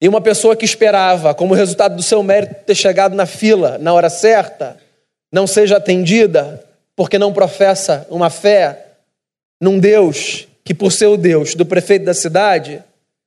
e 0.00 0.08
uma 0.08 0.20
pessoa 0.20 0.56
que 0.56 0.64
esperava, 0.64 1.34
como 1.34 1.54
resultado 1.54 1.96
do 1.96 2.02
seu 2.02 2.22
mérito, 2.22 2.56
ter 2.66 2.74
chegado 2.74 3.14
na 3.14 3.24
fila 3.24 3.78
na 3.78 3.94
hora 3.94 4.10
certa, 4.10 4.76
não 5.34 5.48
seja 5.48 5.78
atendida 5.78 6.64
porque 6.94 7.18
não 7.18 7.32
professa 7.32 8.06
uma 8.08 8.30
fé 8.30 8.86
num 9.60 9.80
Deus 9.80 10.46
que, 10.62 10.72
por 10.72 10.92
ser 10.92 11.06
o 11.06 11.16
Deus 11.16 11.56
do 11.56 11.66
prefeito 11.66 12.04
da 12.04 12.14
cidade, 12.14 12.80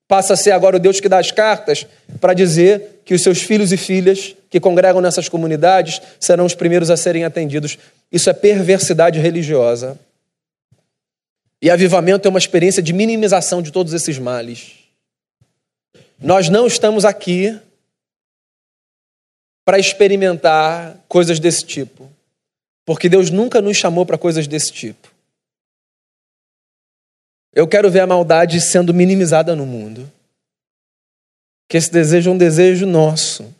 passa 0.07 0.33
a 0.33 0.37
ser 0.37 0.51
agora 0.51 0.77
o 0.77 0.79
Deus 0.79 1.01
que 1.01 1.09
dá 1.09 1.19
as 1.19 1.31
cartas 1.31 1.85
para 2.21 2.33
dizer 2.33 3.01
que 3.03 3.13
os 3.13 3.21
seus 3.21 3.41
filhos 3.41 3.73
e 3.73 3.77
filhas 3.77 4.33
que 4.49 4.57
congregam 4.57 5.01
nessas 5.01 5.27
comunidades 5.27 6.01
serão 6.17 6.45
os 6.45 6.55
primeiros 6.55 6.89
a 6.89 6.95
serem 6.95 7.25
atendidos. 7.25 7.77
Isso 8.09 8.29
é 8.29 8.33
perversidade 8.33 9.19
religiosa. 9.19 9.99
E 11.61 11.69
avivamento 11.69 12.25
é 12.25 12.29
uma 12.29 12.39
experiência 12.39 12.81
de 12.81 12.93
minimização 12.93 13.61
de 13.61 13.69
todos 13.69 13.91
esses 13.91 14.17
males. 14.17 14.75
Nós 16.17 16.47
não 16.47 16.67
estamos 16.67 17.03
aqui 17.03 17.59
para 19.67 19.77
experimentar 19.77 20.97
coisas 21.09 21.41
desse 21.41 21.65
tipo, 21.65 22.09
porque 22.85 23.09
Deus 23.09 23.29
nunca 23.29 23.61
nos 23.61 23.75
chamou 23.75 24.05
para 24.05 24.17
coisas 24.17 24.47
desse 24.47 24.71
tipo. 24.71 25.11
Eu 27.51 27.67
quero 27.67 27.91
ver 27.91 27.99
a 27.99 28.07
maldade 28.07 28.61
sendo 28.61 28.93
minimizada 28.93 29.57
no 29.57 29.65
mundo. 29.65 30.09
Que 31.67 31.75
esse 31.75 31.91
desejo 31.91 32.29
é 32.29 32.33
um 32.33 32.37
desejo 32.37 32.85
nosso. 32.85 33.53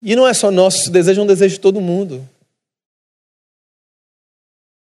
E 0.00 0.14
não 0.14 0.28
é 0.28 0.32
só 0.32 0.52
nosso, 0.52 0.82
esse 0.82 0.90
desejo 0.92 1.22
é 1.22 1.24
um 1.24 1.26
desejo 1.26 1.56
de 1.56 1.60
todo 1.60 1.80
mundo. 1.80 2.24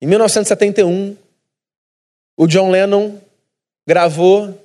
Em 0.00 0.06
1971, 0.06 1.14
o 2.38 2.46
John 2.46 2.70
Lennon 2.70 3.20
gravou 3.86 4.58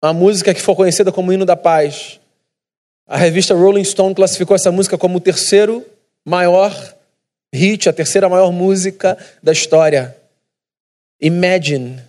uma 0.00 0.12
música 0.12 0.54
que 0.54 0.62
foi 0.62 0.76
conhecida 0.76 1.10
como 1.10 1.32
Hino 1.32 1.44
da 1.44 1.56
Paz. 1.56 2.19
A 3.12 3.16
revista 3.16 3.54
Rolling 3.54 3.82
Stone 3.82 4.14
classificou 4.14 4.54
essa 4.54 4.70
música 4.70 4.96
como 4.96 5.18
o 5.18 5.20
terceiro 5.20 5.84
maior 6.24 6.72
hit, 7.52 7.88
a 7.88 7.92
terceira 7.92 8.28
maior 8.28 8.52
música 8.52 9.18
da 9.42 9.50
história. 9.50 10.16
Imagine. 11.20 12.00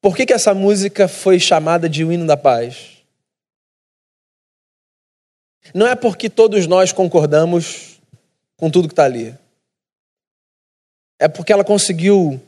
Por 0.00 0.16
que, 0.16 0.24
que 0.24 0.32
essa 0.32 0.54
música 0.54 1.08
foi 1.08 1.40
chamada 1.40 1.88
de 1.88 2.04
o 2.04 2.12
hino 2.12 2.24
da 2.24 2.36
paz? 2.36 2.98
Não 5.74 5.84
é 5.84 5.96
porque 5.96 6.30
todos 6.30 6.64
nós 6.68 6.92
concordamos 6.92 8.00
com 8.56 8.70
tudo 8.70 8.86
que 8.86 8.92
está 8.92 9.02
ali. 9.02 9.36
É 11.18 11.26
porque 11.26 11.52
ela 11.52 11.64
conseguiu 11.64 12.40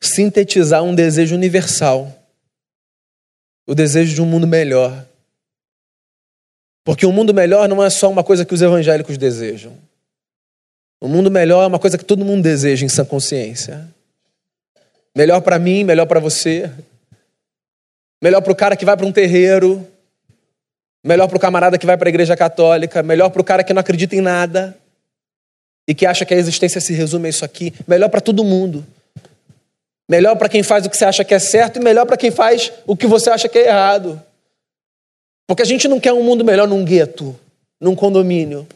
sintetizar 0.00 0.82
um 0.82 0.92
desejo 0.92 1.36
universal 1.36 2.15
o 3.66 3.74
desejo 3.74 4.14
de 4.14 4.22
um 4.22 4.26
mundo 4.26 4.46
melhor. 4.46 5.04
Porque 6.84 7.04
um 7.04 7.12
mundo 7.12 7.34
melhor 7.34 7.68
não 7.68 7.82
é 7.82 7.90
só 7.90 8.08
uma 8.08 8.22
coisa 8.22 8.44
que 8.44 8.54
os 8.54 8.62
evangélicos 8.62 9.18
desejam. 9.18 9.76
Um 11.02 11.08
mundo 11.08 11.30
melhor 11.30 11.64
é 11.64 11.66
uma 11.66 11.78
coisa 11.78 11.98
que 11.98 12.04
todo 12.04 12.24
mundo 12.24 12.42
deseja 12.42 12.86
em 12.86 12.88
sã 12.88 13.04
consciência. 13.04 13.86
Melhor 15.14 15.40
para 15.40 15.58
mim, 15.58 15.82
melhor 15.82 16.06
para 16.06 16.20
você. 16.20 16.70
Melhor 18.22 18.40
para 18.40 18.52
o 18.52 18.56
cara 18.56 18.76
que 18.76 18.84
vai 18.84 18.96
para 18.96 19.04
um 19.04 19.12
terreiro. 19.12 19.86
Melhor 21.04 21.26
para 21.26 21.36
o 21.36 21.40
camarada 21.40 21.76
que 21.76 21.86
vai 21.86 21.96
para 21.96 22.08
a 22.08 22.10
igreja 22.10 22.36
católica. 22.36 23.02
Melhor 23.02 23.30
para 23.30 23.40
o 23.40 23.44
cara 23.44 23.64
que 23.64 23.74
não 23.74 23.80
acredita 23.80 24.14
em 24.14 24.20
nada 24.20 24.76
e 25.88 25.94
que 25.94 26.04
acha 26.06 26.24
que 26.24 26.34
a 26.34 26.36
existência 26.36 26.80
se 26.80 26.92
resume 26.92 27.26
a 27.26 27.30
isso 27.30 27.44
aqui. 27.44 27.72
Melhor 27.86 28.08
para 28.08 28.20
todo 28.20 28.44
mundo. 28.44 28.84
Melhor 30.08 30.36
para 30.36 30.48
quem 30.48 30.62
faz 30.62 30.86
o 30.86 30.90
que 30.90 30.96
você 30.96 31.04
acha 31.04 31.24
que 31.24 31.34
é 31.34 31.38
certo 31.38 31.78
e 31.78 31.82
melhor 31.82 32.06
para 32.06 32.16
quem 32.16 32.30
faz 32.30 32.72
o 32.86 32.96
que 32.96 33.06
você 33.06 33.28
acha 33.28 33.48
que 33.48 33.58
é 33.58 33.66
errado. 33.68 34.22
Porque 35.46 35.62
a 35.62 35.66
gente 35.66 35.88
não 35.88 35.98
quer 35.98 36.12
um 36.12 36.22
mundo 36.22 36.44
melhor 36.44 36.68
num 36.68 36.84
gueto, 36.84 37.38
num 37.80 37.94
condomínio. 37.94 38.66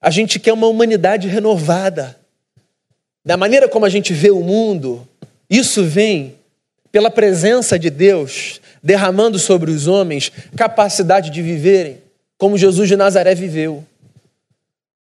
A 0.00 0.10
gente 0.10 0.38
quer 0.38 0.52
uma 0.52 0.66
humanidade 0.66 1.28
renovada. 1.28 2.18
Da 3.24 3.36
maneira 3.36 3.68
como 3.68 3.84
a 3.84 3.90
gente 3.90 4.14
vê 4.14 4.30
o 4.30 4.40
mundo, 4.40 5.06
isso 5.48 5.84
vem 5.84 6.34
pela 6.90 7.10
presença 7.10 7.78
de 7.78 7.90
Deus 7.90 8.60
derramando 8.82 9.38
sobre 9.38 9.70
os 9.70 9.86
homens 9.86 10.32
capacidade 10.56 11.30
de 11.30 11.42
viverem 11.42 11.98
como 12.38 12.56
Jesus 12.56 12.88
de 12.88 12.96
Nazaré 12.96 13.34
viveu. 13.34 13.84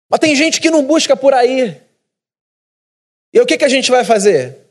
Mas 0.10 0.22
tem 0.22 0.34
gente 0.34 0.62
que 0.62 0.72
não 0.72 0.86
busca 0.86 1.16
por 1.16 1.34
aí. 1.34 1.76
E 3.34 3.42
o 3.42 3.46
que, 3.46 3.58
que 3.58 3.66
a 3.66 3.70
gente 3.70 3.92
vai 3.92 4.06
fazer? 4.06 4.67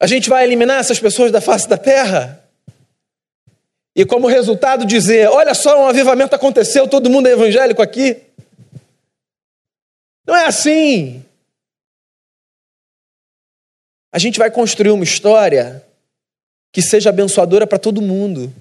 A 0.00 0.06
gente 0.06 0.28
vai 0.28 0.44
eliminar 0.44 0.78
essas 0.78 1.00
pessoas 1.00 1.32
da 1.32 1.40
face 1.40 1.68
da 1.68 1.76
terra? 1.76 2.44
E 3.96 4.04
como 4.04 4.28
resultado 4.28 4.84
dizer: 4.84 5.28
olha 5.28 5.54
só, 5.54 5.82
um 5.82 5.88
avivamento 5.88 6.34
aconteceu, 6.34 6.86
todo 6.86 7.10
mundo 7.10 7.28
é 7.28 7.32
evangélico 7.32 7.82
aqui? 7.82 8.16
Não 10.26 10.36
é 10.36 10.46
assim. 10.46 11.24
A 14.12 14.18
gente 14.18 14.38
vai 14.38 14.50
construir 14.50 14.90
uma 14.90 15.04
história 15.04 15.84
que 16.72 16.80
seja 16.80 17.10
abençoadora 17.10 17.66
para 17.66 17.78
todo 17.78 18.00
mundo. 18.00 18.52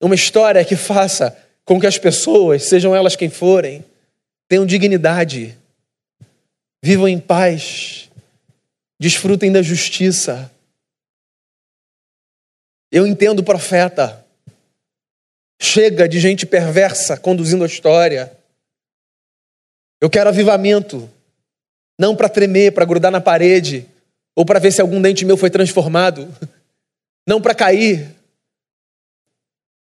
Uma 0.00 0.14
história 0.14 0.64
que 0.64 0.76
faça 0.76 1.36
com 1.64 1.80
que 1.80 1.86
as 1.86 1.98
pessoas, 1.98 2.64
sejam 2.64 2.94
elas 2.94 3.16
quem 3.16 3.30
forem, 3.30 3.84
tenham 4.48 4.66
dignidade, 4.66 5.56
vivam 6.82 7.08
em 7.08 7.18
paz, 7.18 8.10
desfrutem 9.00 9.50
da 9.50 9.62
justiça. 9.62 10.50
Eu 12.90 13.06
entendo 13.06 13.40
o 13.40 13.44
profeta. 13.44 14.24
Chega 15.60 16.08
de 16.08 16.20
gente 16.20 16.46
perversa 16.46 17.16
conduzindo 17.16 17.64
a 17.64 17.66
história. 17.66 18.36
Eu 20.00 20.10
quero 20.10 20.28
avivamento, 20.28 21.10
não 21.98 22.14
para 22.14 22.28
tremer, 22.28 22.72
para 22.72 22.84
grudar 22.84 23.10
na 23.10 23.20
parede, 23.20 23.88
ou 24.36 24.44
para 24.44 24.58
ver 24.58 24.72
se 24.72 24.80
algum 24.80 25.00
dente 25.00 25.24
meu 25.24 25.36
foi 25.36 25.50
transformado, 25.50 26.28
não 27.26 27.40
para 27.40 27.54
cair 27.54 28.14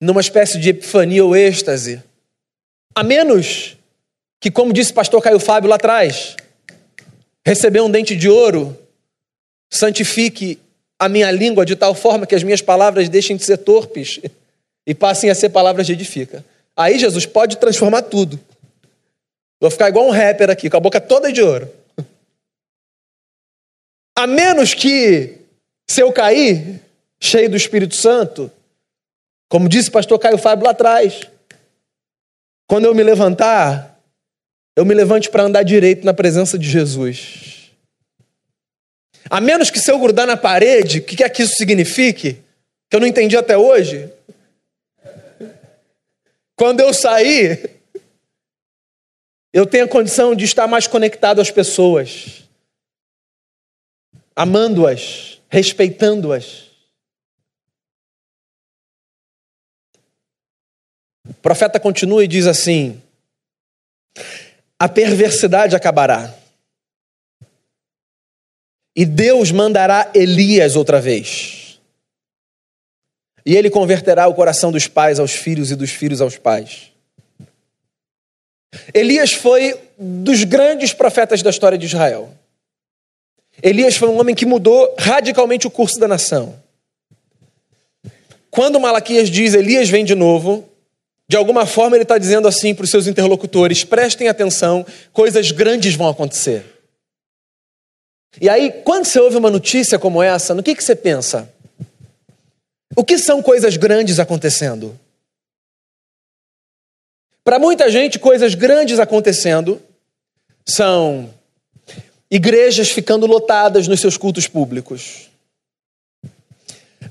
numa 0.01 0.21
espécie 0.21 0.59
de 0.59 0.71
epifania 0.71 1.25
ou 1.25 1.37
êxtase. 1.37 2.03
A 2.95 3.03
menos 3.03 3.77
que, 4.41 4.51
como 4.51 4.73
disse 4.73 4.93
o 4.93 4.95
pastor 4.95 5.23
Caio 5.23 5.41
Fábio 5.41 5.69
lá 5.69 5.77
atrás, 5.77 6.37
receber 7.47 7.81
um 7.81 7.91
dente 7.91 8.17
de 8.17 8.29
ouro 8.29 8.77
Santifique 9.71 10.59
a 10.99 11.09
minha 11.09 11.31
língua 11.31 11.65
de 11.65 11.77
tal 11.77 11.95
forma 11.95 12.27
que 12.27 12.35
as 12.35 12.43
minhas 12.43 12.61
palavras 12.61 13.09
deixem 13.09 13.37
de 13.37 13.45
ser 13.45 13.59
torpes 13.59 14.21
e 14.87 14.95
passem 14.95 15.31
a 15.31 15.35
ser 15.35 15.51
palavras 15.51 15.87
de 15.87 15.93
edifica. 15.93 16.45
Aí 16.77 16.99
Jesus 16.99 17.27
pode 17.27 17.59
transformar 17.59 18.03
tudo. 18.03 18.39
Vou 19.61 19.71
ficar 19.71 19.89
igual 19.89 20.07
um 20.07 20.11
rapper 20.11 20.51
aqui, 20.51 20.71
com 20.71 20.77
a 20.77 20.81
boca 20.81 21.01
toda 21.01 21.33
de 21.33 21.43
ouro. 21.43 21.69
A 24.17 24.27
menos 24.27 24.75
que, 24.75 25.39
se 25.87 26.01
eu 26.01 26.13
cair, 26.13 26.81
cheio 27.21 27.51
do 27.51 27.57
Espírito 27.57 27.95
Santo, 27.95 28.51
como 29.49 29.69
disse 29.69 29.89
o 29.89 29.93
pastor 29.93 30.19
Caio 30.19 30.39
Fábio 30.39 30.65
lá 30.65 30.71
atrás, 30.71 31.23
quando 32.67 32.85
eu 32.85 32.95
me 32.95 33.03
levantar, 33.03 34.01
eu 34.77 34.85
me 34.85 34.95
levante 34.95 35.31
para 35.31 35.43
andar 35.43 35.63
direito 35.63 36.05
na 36.05 36.13
presença 36.13 36.59
de 36.59 36.69
Jesus. 36.69 37.58
A 39.31 39.41
menos 39.41 39.71
que 39.71 39.79
se 39.79 39.91
eu 39.91 39.99
grudar 39.99 40.27
na 40.27 40.37
parede, 40.37 40.99
o 40.99 41.05
que 41.05 41.17
quer 41.17 41.29
que 41.29 41.43
isso 41.43 41.57
signifique? 41.57 42.43
Que 42.89 42.97
eu 42.97 43.01
não 43.01 43.07
entendi 43.07 43.37
até 43.37 43.59
hoje. 43.59 44.11
Quando 46.57 46.81
eu 46.81 46.95
sair, 46.95 47.83
eu 49.53 49.67
tenho 49.67 49.85
a 49.85 49.89
condição 49.89 50.35
de 50.35 50.45
estar 50.45 50.67
mais 50.67 50.87
conectado 50.87 51.41
às 51.41 51.51
pessoas, 51.51 52.45
amando-as, 54.35 55.41
respeitando-as. 55.49 56.69
O 61.29 61.35
profeta 61.35 61.79
continua 61.79 62.25
e 62.25 62.29
diz 62.29 62.47
assim: 62.47 63.03
a 64.79 64.89
perversidade 64.89 65.77
acabará 65.77 66.35
e 68.99 69.05
Deus 69.05 69.53
mandará 69.53 70.11
Elias 70.13 70.75
outra 70.75 71.01
vez. 71.01 71.79
E 73.47 73.55
ele 73.55 73.71
converterá 73.71 74.27
o 74.27 74.35
coração 74.35 74.73
dos 74.73 74.89
pais 74.89 75.21
aos 75.21 75.31
filhos 75.31 75.71
e 75.71 75.77
dos 75.77 75.91
filhos 75.91 76.21
aos 76.21 76.37
pais. 76.37 76.91
Elias 78.93 79.33
foi 79.33 79.79
dos 79.97 80.43
grandes 80.43 80.93
profetas 80.93 81.43
da 81.43 81.51
história 81.51 81.79
de 81.79 81.87
Israel. 81.87 82.35
Elias 83.63 83.95
foi 83.95 84.09
um 84.09 84.19
homem 84.19 84.35
que 84.35 84.45
mudou 84.45 84.93
radicalmente 84.99 85.69
o 85.69 85.71
curso 85.71 86.01
da 86.01 86.09
nação. 86.09 86.61
Quando 88.51 88.81
Malaquias 88.81 89.31
diz 89.31 89.55
Elias 89.55 89.89
vem 89.89 90.05
de 90.05 90.17
novo, 90.17 90.69
de 91.29 91.37
alguma 91.37 91.67
forma 91.67 91.95
ele 91.95 92.03
está 92.03 92.19
dizendo 92.19 92.49
assim 92.49 92.75
para 92.75 92.83
os 92.83 92.91
seus 92.91 93.07
interlocutores: 93.07 93.85
prestem 93.85 94.27
atenção, 94.27 94.85
coisas 95.13 95.53
grandes 95.53 95.95
vão 95.95 96.09
acontecer. 96.09 96.78
E 98.41 98.49
aí, 98.49 98.71
quando 98.85 99.05
você 99.05 99.19
ouve 99.19 99.37
uma 99.37 99.51
notícia 99.51 99.99
como 99.99 100.23
essa, 100.23 100.55
no 100.55 100.63
que, 100.63 100.75
que 100.75 100.85
você 100.85 100.95
pensa? 100.95 101.53
O 102.95 103.05
que 103.05 103.17
são 103.19 103.43
coisas 103.43 103.77
grandes 103.77 104.19
acontecendo? 104.19 104.99
Para 107.43 107.59
muita 107.59 107.91
gente, 107.91 108.19
coisas 108.19 108.55
grandes 108.55 108.99
acontecendo 108.99 109.81
são 110.67 111.33
igrejas 112.31 112.91
ficando 112.91 113.27
lotadas 113.27 113.89
nos 113.89 114.01
seus 114.01 114.17
cultos 114.19 114.47
públicos, 114.47 115.31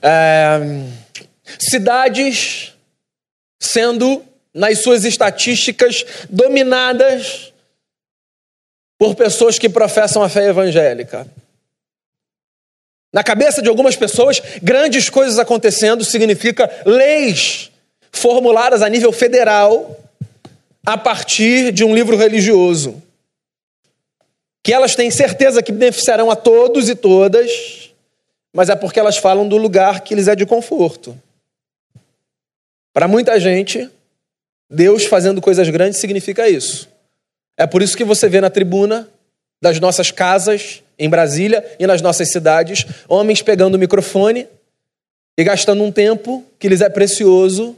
é, 0.02 0.60
cidades 1.58 2.74
sendo, 3.60 4.24
nas 4.54 4.84
suas 4.84 5.06
estatísticas, 5.06 6.06
dominadas 6.30 7.52
por 8.98 9.16
pessoas 9.16 9.60
que 9.60 9.70
professam 9.70 10.24
a 10.24 10.30
fé 10.30 10.46
evangélica. 10.48 11.28
Na 13.14 13.24
cabeça 13.24 13.62
de 13.62 13.70
algumas 13.70 13.96
pessoas, 13.96 14.42
grandes 14.62 15.10
coisas 15.10 15.40
acontecendo 15.40 16.04
significa 16.04 16.70
leis 16.86 17.72
formuladas 18.12 18.82
a 18.82 18.90
nível 18.90 19.12
federal 19.12 19.98
a 20.86 20.98
partir 20.98 21.72
de 21.72 21.84
um 21.84 21.94
livro 21.94 22.18
religioso. 22.18 23.02
Que 24.64 24.74
elas 24.74 24.96
têm 24.96 25.10
certeza 25.10 25.64
que 25.64 25.72
beneficiarão 25.72 26.30
a 26.30 26.36
todos 26.36 26.90
e 26.90 26.96
todas, 26.96 27.92
mas 28.54 28.70
é 28.70 28.76
porque 28.76 29.00
elas 29.00 29.18
falam 29.18 29.48
do 29.48 29.58
lugar 29.58 30.02
que 30.02 30.16
lhes 30.16 30.28
é 30.28 30.36
de 30.36 30.46
conforto. 30.46 31.18
Para 32.94 33.08
muita 33.08 33.40
gente, 33.40 33.90
Deus 34.70 35.06
fazendo 35.06 35.42
coisas 35.42 35.70
grandes 35.70 36.00
significa 36.00 36.50
isso. 36.50 36.90
É 37.58 37.66
por 37.66 37.82
isso 37.82 37.98
que 37.98 38.04
você 38.04 38.30
vê 38.30 38.40
na 38.40 38.50
tribuna 38.50 39.10
das 39.60 39.80
nossas 39.80 40.12
casas 40.12 40.84
em 41.00 41.10
Brasília 41.10 41.66
e 41.80 41.88
nas 41.88 42.02
nossas 42.02 42.30
cidades 42.30 42.86
homens 43.10 43.42
pegando 43.42 43.76
o 43.76 43.80
microfone 43.80 44.48
e 45.38 45.44
gastando 45.44 45.84
um 45.84 45.92
tempo 45.92 46.46
que 46.60 46.70
lhes 46.70 46.82
é 46.82 46.90
precioso 46.90 47.76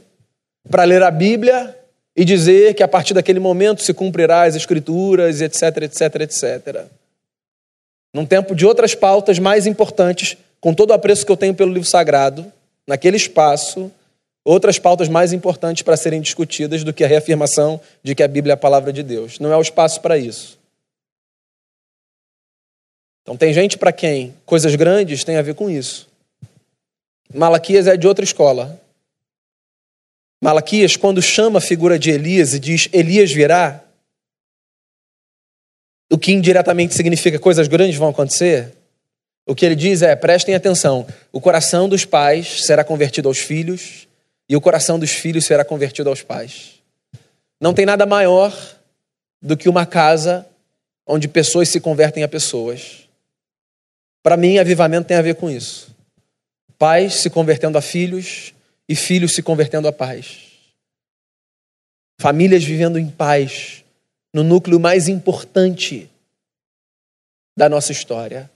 para 0.68 0.84
ler 0.84 1.02
a 1.02 1.10
Bíblia 1.10 1.76
e 2.14 2.24
dizer 2.24 2.74
que 2.74 2.82
a 2.82 2.88
partir 2.88 3.14
daquele 3.14 3.40
momento 3.40 3.82
se 3.82 3.94
cumprirá 3.94 4.42
as 4.42 4.54
escrituras, 4.54 5.40
etc, 5.40 5.62
etc, 5.82 6.14
etc. 6.20 6.84
Num 8.12 8.26
tempo 8.26 8.54
de 8.54 8.66
outras 8.66 8.94
pautas 8.94 9.38
mais 9.38 9.66
importantes, 9.66 10.36
com 10.60 10.74
todo 10.74 10.90
o 10.90 10.94
apreço 10.94 11.24
que 11.24 11.32
eu 11.32 11.36
tenho 11.36 11.54
pelo 11.54 11.72
livro 11.72 11.88
sagrado, 11.88 12.52
naquele 12.86 13.16
espaço, 13.16 13.90
outras 14.50 14.78
pautas 14.78 15.08
mais 15.08 15.32
importantes 15.32 15.82
para 15.82 15.96
serem 15.96 16.20
discutidas 16.20 16.82
do 16.82 16.92
que 16.92 17.04
a 17.04 17.06
reafirmação 17.06 17.80
de 18.02 18.14
que 18.14 18.22
a 18.22 18.28
Bíblia 18.28 18.52
é 18.52 18.54
a 18.54 18.56
palavra 18.56 18.92
de 18.92 19.02
Deus. 19.02 19.38
Não 19.38 19.52
é 19.52 19.56
o 19.56 19.62
espaço 19.62 20.00
para 20.00 20.18
isso. 20.18 20.58
Então, 23.22 23.36
tem 23.36 23.52
gente 23.52 23.78
para 23.78 23.92
quem 23.92 24.34
coisas 24.44 24.74
grandes 24.74 25.22
têm 25.22 25.36
a 25.36 25.42
ver 25.42 25.54
com 25.54 25.70
isso. 25.70 26.08
Malaquias 27.32 27.86
é 27.86 27.96
de 27.96 28.08
outra 28.08 28.24
escola. 28.24 28.80
Malaquias, 30.42 30.96
quando 30.96 31.22
chama 31.22 31.58
a 31.58 31.62
figura 31.62 31.96
de 31.96 32.10
Elias 32.10 32.52
e 32.52 32.58
diz 32.58 32.88
Elias 32.92 33.30
virá, 33.30 33.84
o 36.10 36.18
que 36.18 36.32
indiretamente 36.32 36.94
significa 36.94 37.38
coisas 37.38 37.68
grandes 37.68 37.96
vão 37.96 38.08
acontecer, 38.08 38.72
o 39.46 39.54
que 39.54 39.64
ele 39.64 39.76
diz 39.76 40.02
é: 40.02 40.16
prestem 40.16 40.56
atenção, 40.56 41.06
o 41.30 41.40
coração 41.40 41.88
dos 41.88 42.04
pais 42.04 42.64
será 42.64 42.82
convertido 42.82 43.28
aos 43.28 43.38
filhos 43.38 44.09
e 44.50 44.56
o 44.56 44.60
coração 44.60 44.98
dos 44.98 45.12
filhos 45.12 45.44
será 45.44 45.64
convertido 45.64 46.10
aos 46.10 46.22
pais. 46.22 46.82
Não 47.60 47.72
tem 47.72 47.86
nada 47.86 48.04
maior 48.04 48.52
do 49.40 49.56
que 49.56 49.68
uma 49.68 49.86
casa 49.86 50.44
onde 51.06 51.28
pessoas 51.28 51.68
se 51.68 51.78
convertem 51.78 52.24
a 52.24 52.28
pessoas. 52.28 53.08
Para 54.24 54.36
mim, 54.36 54.58
avivamento 54.58 55.06
tem 55.06 55.16
a 55.16 55.22
ver 55.22 55.36
com 55.36 55.48
isso. 55.48 55.94
Pais 56.76 57.14
se 57.14 57.30
convertendo 57.30 57.78
a 57.78 57.80
filhos 57.80 58.52
e 58.88 58.96
filhos 58.96 59.36
se 59.36 59.42
convertendo 59.42 59.86
a 59.86 59.92
pais. 59.92 60.48
Famílias 62.20 62.64
vivendo 62.64 62.98
em 62.98 63.08
paz 63.08 63.84
no 64.34 64.42
núcleo 64.42 64.80
mais 64.80 65.06
importante 65.06 66.10
da 67.56 67.68
nossa 67.68 67.92
história. 67.92 68.50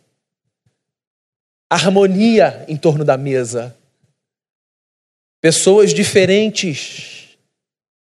Harmonia 1.71 2.65
em 2.67 2.77
torno 2.77 3.05
da 3.05 3.17
mesa 3.17 3.77
Pessoas 5.45 5.93
diferentes 5.93 7.37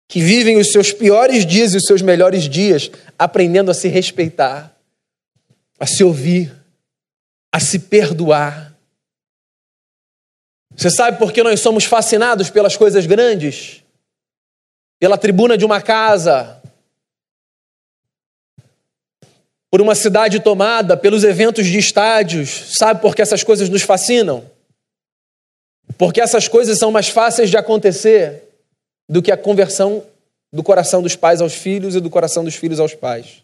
que 0.09 0.20
vivem 0.20 0.57
os 0.57 0.72
seus 0.72 0.92
piores 0.92 1.46
dias 1.46 1.72
e 1.72 1.77
os 1.77 1.85
seus 1.85 2.03
melhores 2.03 2.48
dias 2.48 2.90
aprendendo 3.16 3.70
a 3.70 3.74
se 3.74 3.87
respeitar, 3.87 4.77
a 5.79 5.87
se 5.87 6.03
ouvir, 6.03 6.53
a 7.53 7.61
se 7.61 7.79
perdoar. 7.79 8.77
Você 10.74 10.90
sabe 10.90 11.16
por 11.16 11.31
que 11.33 11.44
nós 11.44 11.61
somos 11.61 11.85
fascinados 11.85 12.51
pelas 12.51 12.77
coisas 12.77 13.07
grandes? 13.07 13.85
Pela 14.98 15.16
tribuna 15.16 15.57
de 15.57 15.64
uma 15.64 15.81
casa, 15.81 16.61
por 19.70 19.81
uma 19.81 19.94
cidade 19.94 20.40
tomada, 20.40 20.96
pelos 20.96 21.22
eventos 21.22 21.66
de 21.66 21.79
estádios. 21.79 22.72
Sabe 22.77 23.01
por 23.01 23.14
que 23.14 23.22
essas 23.22 23.44
coisas 23.44 23.68
nos 23.68 23.83
fascinam? 23.83 24.58
Porque 25.98 26.20
essas 26.20 26.46
coisas 26.46 26.78
são 26.78 26.92
mais 26.92 27.08
fáceis 27.08 27.50
de 27.50 27.56
acontecer 27.56 28.44
do 29.08 29.20
que 29.20 29.32
a 29.32 29.37
conversão 29.37 30.04
do 30.52 30.62
coração 30.62 31.02
dos 31.02 31.16
pais 31.16 31.42
aos 31.42 31.54
filhos 31.54 31.96
e 31.96 32.00
do 32.00 32.08
coração 32.08 32.44
dos 32.44 32.54
filhos 32.54 32.78
aos 32.78 32.94
pais. 32.94 33.42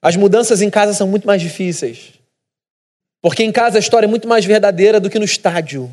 As 0.00 0.14
mudanças 0.14 0.60
em 0.60 0.68
casa 0.68 0.92
são 0.92 1.08
muito 1.08 1.26
mais 1.26 1.40
difíceis. 1.40 2.12
Porque 3.22 3.42
em 3.42 3.50
casa 3.50 3.78
a 3.78 3.80
história 3.80 4.06
é 4.06 4.08
muito 4.08 4.28
mais 4.28 4.44
verdadeira 4.44 5.00
do 5.00 5.08
que 5.08 5.18
no 5.18 5.24
estádio. 5.24 5.90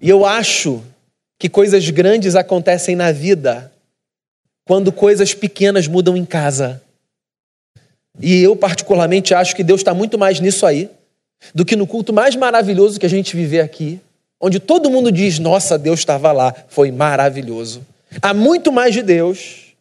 E 0.00 0.08
eu 0.08 0.26
acho 0.26 0.84
que 1.38 1.48
coisas 1.48 1.88
grandes 1.88 2.36
acontecem 2.36 2.94
na 2.94 3.10
vida 3.10 3.72
quando 4.66 4.92
coisas 4.92 5.32
pequenas 5.32 5.88
mudam 5.88 6.16
em 6.16 6.26
casa. 6.26 6.82
E 8.20 8.42
eu, 8.42 8.54
particularmente, 8.54 9.32
acho 9.32 9.56
que 9.56 9.64
Deus 9.64 9.80
está 9.80 9.94
muito 9.94 10.18
mais 10.18 10.38
nisso 10.40 10.66
aí 10.66 10.90
do 11.54 11.64
que 11.64 11.76
no 11.76 11.86
culto 11.86 12.12
mais 12.12 12.36
maravilhoso 12.36 12.98
que 12.98 13.06
a 13.06 13.10
gente 13.10 13.36
viver 13.36 13.60
aqui, 13.60 14.00
onde 14.40 14.58
todo 14.58 14.90
mundo 14.90 15.10
diz: 15.10 15.38
Nossa, 15.38 15.78
Deus 15.78 16.00
estava 16.00 16.32
lá, 16.32 16.54
foi 16.68 16.90
maravilhoso. 16.90 17.86
Há 18.22 18.32
muito 18.32 18.72
mais 18.72 18.94
de 18.94 19.02
Deus 19.02 19.74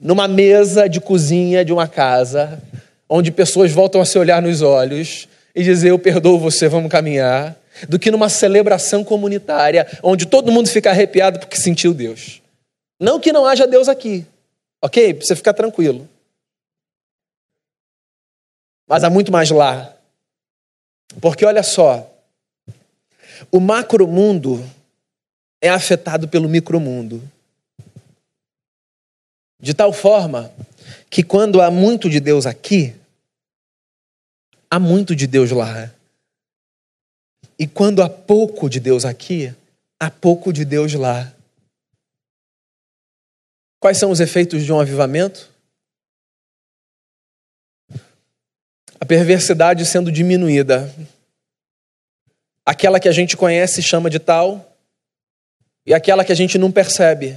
numa 0.00 0.28
mesa 0.28 0.88
de 0.88 1.00
cozinha 1.00 1.64
de 1.64 1.72
uma 1.72 1.88
casa, 1.88 2.62
onde 3.08 3.30
pessoas 3.30 3.72
voltam 3.72 4.00
a 4.00 4.04
se 4.04 4.18
olhar 4.18 4.42
nos 4.42 4.62
olhos 4.62 5.28
e 5.54 5.62
dizer: 5.62 5.90
Eu 5.90 5.98
perdoo 5.98 6.38
você, 6.38 6.68
vamos 6.68 6.90
caminhar, 6.90 7.56
do 7.88 7.98
que 7.98 8.10
numa 8.10 8.28
celebração 8.28 9.04
comunitária, 9.04 9.86
onde 10.02 10.26
todo 10.26 10.52
mundo 10.52 10.68
fica 10.68 10.90
arrepiado 10.90 11.38
porque 11.38 11.56
sentiu 11.56 11.94
Deus. 11.94 12.42
Não 12.98 13.20
que 13.20 13.32
não 13.32 13.44
haja 13.44 13.66
Deus 13.66 13.88
aqui, 13.88 14.24
ok? 14.82 15.14
Pra 15.14 15.26
você 15.26 15.36
ficar 15.36 15.52
tranquilo. 15.52 16.08
Mas 18.88 19.02
há 19.02 19.10
muito 19.10 19.32
mais 19.32 19.50
lá 19.50 19.95
porque 21.20 21.44
olha 21.44 21.62
só, 21.62 22.12
o 23.50 23.60
macromundo 23.60 24.64
é 25.60 25.68
afetado 25.68 26.28
pelo 26.28 26.48
micromundo. 26.48 27.22
De 29.60 29.72
tal 29.74 29.92
forma 29.92 30.52
que 31.08 31.22
quando 31.22 31.60
há 31.62 31.70
muito 31.70 32.10
de 32.10 32.20
Deus 32.20 32.46
aqui, 32.46 32.94
há 34.70 34.78
muito 34.78 35.16
de 35.16 35.26
Deus 35.26 35.50
lá. 35.50 35.90
E 37.58 37.66
quando 37.66 38.02
há 38.02 38.08
pouco 38.08 38.68
de 38.68 38.78
Deus 38.78 39.04
aqui, 39.04 39.54
há 39.98 40.10
pouco 40.10 40.52
de 40.52 40.64
Deus 40.64 40.92
lá. 40.92 41.32
Quais 43.80 43.96
são 43.96 44.10
os 44.10 44.20
efeitos 44.20 44.64
de 44.64 44.72
um 44.72 44.80
avivamento? 44.80 45.50
A 49.00 49.04
perversidade 49.04 49.84
sendo 49.84 50.10
diminuída. 50.10 50.92
Aquela 52.64 52.98
que 52.98 53.08
a 53.08 53.12
gente 53.12 53.36
conhece 53.36 53.80
e 53.80 53.82
chama 53.82 54.10
de 54.10 54.18
tal, 54.18 54.76
e 55.84 55.94
aquela 55.94 56.24
que 56.24 56.32
a 56.32 56.36
gente 56.36 56.58
não 56.58 56.72
percebe, 56.72 57.36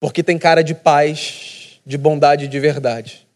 porque 0.00 0.22
tem 0.22 0.38
cara 0.38 0.62
de 0.62 0.74
paz, 0.74 1.80
de 1.84 1.98
bondade 1.98 2.46
de 2.46 2.60
verdade. 2.60 3.26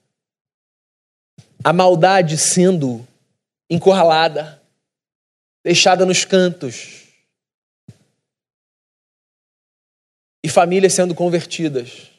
A 1.64 1.72
maldade 1.72 2.38
sendo 2.38 3.06
encurralada, 3.68 4.62
deixada 5.64 6.06
nos 6.06 6.24
cantos, 6.24 7.02
e 10.44 10.48
famílias 10.48 10.92
sendo 10.92 11.14
convertidas, 11.14 12.10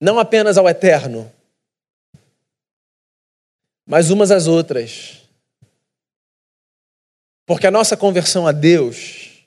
não 0.00 0.18
apenas 0.18 0.56
ao 0.56 0.68
eterno, 0.68 1.30
mas 3.86 4.10
umas 4.10 4.30
às 4.30 4.46
outras. 4.46 5.22
Porque 7.46 7.66
a 7.66 7.70
nossa 7.70 7.96
conversão 7.96 8.46
a 8.46 8.52
Deus, 8.52 9.44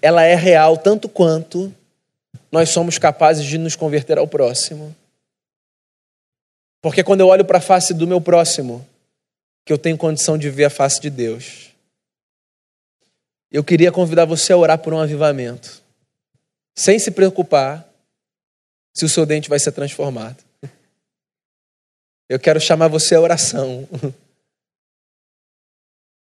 ela 0.00 0.22
é 0.22 0.34
real 0.34 0.76
tanto 0.76 1.08
quanto 1.08 1.74
nós 2.50 2.68
somos 2.70 2.98
capazes 2.98 3.44
de 3.44 3.58
nos 3.58 3.74
converter 3.74 4.18
ao 4.18 4.28
próximo. 4.28 4.94
Porque 6.80 7.02
quando 7.02 7.20
eu 7.20 7.28
olho 7.28 7.44
para 7.44 7.58
a 7.58 7.62
face 7.62 7.94
do 7.94 8.06
meu 8.06 8.20
próximo, 8.20 8.86
que 9.64 9.72
eu 9.72 9.78
tenho 9.78 9.96
condição 9.96 10.36
de 10.36 10.50
ver 10.50 10.64
a 10.64 10.70
face 10.70 11.00
de 11.00 11.10
Deus. 11.10 11.70
Eu 13.50 13.62
queria 13.62 13.92
convidar 13.92 14.24
você 14.24 14.52
a 14.52 14.56
orar 14.56 14.78
por 14.78 14.92
um 14.92 14.98
avivamento, 14.98 15.82
sem 16.74 16.98
se 16.98 17.10
preocupar 17.10 17.88
se 18.94 19.04
o 19.04 19.08
seu 19.08 19.24
dente 19.24 19.48
vai 19.48 19.58
ser 19.58 19.72
transformado. 19.72 20.42
Eu 22.32 22.40
quero 22.40 22.58
chamar 22.58 22.88
você 22.88 23.14
à 23.14 23.20
oração, 23.20 23.86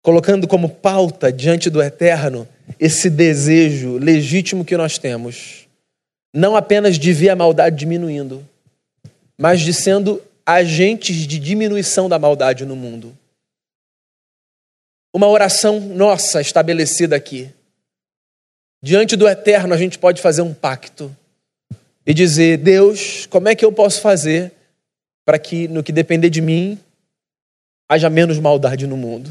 colocando 0.05 0.47
como 0.47 0.69
pauta 0.69 1.33
diante 1.33 1.71
do 1.71 1.83
eterno 1.83 2.47
esse 2.79 3.09
desejo 3.09 3.97
legítimo 3.97 4.63
que 4.63 4.77
nós 4.77 4.99
temos, 4.99 5.67
não 6.35 6.55
apenas 6.55 6.99
de 6.99 7.15
ver 7.15 7.31
a 7.31 7.35
maldade 7.35 7.77
diminuindo, 7.77 8.47
mas 9.39 9.63
de 9.63 9.73
sendo 9.73 10.23
agentes 10.45 11.17
de 11.17 11.39
diminuição 11.39 12.11
da 12.11 12.19
maldade 12.19 12.67
no 12.67 12.77
mundo. 12.77 13.17
Uma 15.15 15.29
oração 15.29 15.81
nossa 15.81 16.43
estabelecida 16.43 17.17
aqui. 17.17 17.51
Diante 18.83 19.17
do 19.17 19.27
eterno, 19.27 19.73
a 19.73 19.79
gente 19.79 19.99
pode 19.99 20.21
fazer 20.21 20.43
um 20.43 20.53
pacto 20.53 21.17
e 22.05 22.13
dizer: 22.13 22.59
Deus, 22.59 23.25
como 23.25 23.49
é 23.49 23.55
que 23.55 23.65
eu 23.65 23.73
posso 23.73 24.03
fazer 24.03 24.53
para 25.27 25.41
que, 25.41 25.67
no 25.67 25.83
que 25.83 25.91
depender 25.91 26.31
de 26.31 26.41
mim, 26.41 26.81
haja 27.89 28.09
menos 28.09 28.39
maldade 28.39 28.87
no 28.87 28.97
mundo? 28.97 29.29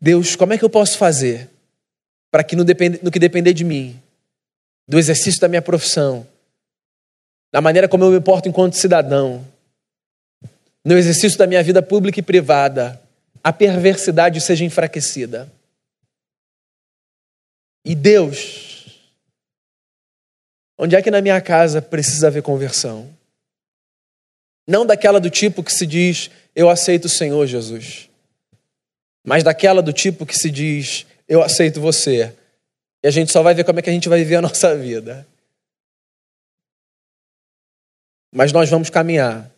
Deus, 0.00 0.34
como 0.34 0.54
é 0.54 0.58
que 0.58 0.64
eu 0.64 0.70
posso 0.70 0.96
fazer 0.96 1.50
para 2.30 2.42
que, 2.42 2.56
no, 2.56 2.64
no 3.02 3.10
que 3.10 3.18
depender 3.18 3.52
de 3.52 3.62
mim, 3.62 4.00
do 4.88 4.98
exercício 4.98 5.38
da 5.38 5.48
minha 5.48 5.60
profissão, 5.60 6.26
da 7.52 7.60
maneira 7.60 7.88
como 7.88 8.04
eu 8.04 8.10
me 8.10 8.20
porto 8.20 8.48
enquanto 8.48 8.74
cidadão, 8.74 9.46
no 10.82 10.96
exercício 10.96 11.38
da 11.38 11.46
minha 11.46 11.62
vida 11.62 11.82
pública 11.82 12.20
e 12.20 12.22
privada, 12.22 12.98
a 13.44 13.52
perversidade 13.52 14.40
seja 14.40 14.64
enfraquecida. 14.64 15.52
E 17.84 17.94
Deus, 17.94 18.98
onde 20.78 20.96
é 20.96 21.02
que 21.02 21.10
na 21.10 21.20
minha 21.20 21.40
casa 21.42 21.82
precisa 21.82 22.28
haver 22.28 22.42
conversão? 22.42 23.19
Não 24.70 24.86
daquela 24.86 25.18
do 25.18 25.28
tipo 25.28 25.64
que 25.64 25.72
se 25.72 25.84
diz, 25.84 26.30
eu 26.54 26.70
aceito 26.70 27.06
o 27.06 27.08
Senhor 27.08 27.44
Jesus, 27.44 28.08
mas 29.24 29.42
daquela 29.42 29.82
do 29.82 29.92
tipo 29.92 30.24
que 30.24 30.32
se 30.32 30.48
diz, 30.48 31.04
eu 31.26 31.42
aceito 31.42 31.80
você. 31.80 32.32
E 33.02 33.08
a 33.08 33.10
gente 33.10 33.32
só 33.32 33.42
vai 33.42 33.52
ver 33.52 33.64
como 33.64 33.80
é 33.80 33.82
que 33.82 33.90
a 33.90 33.92
gente 33.92 34.08
vai 34.08 34.20
viver 34.20 34.36
a 34.36 34.42
nossa 34.42 34.76
vida. 34.76 35.26
Mas 38.32 38.52
nós 38.52 38.70
vamos 38.70 38.90
caminhar. 38.90 39.50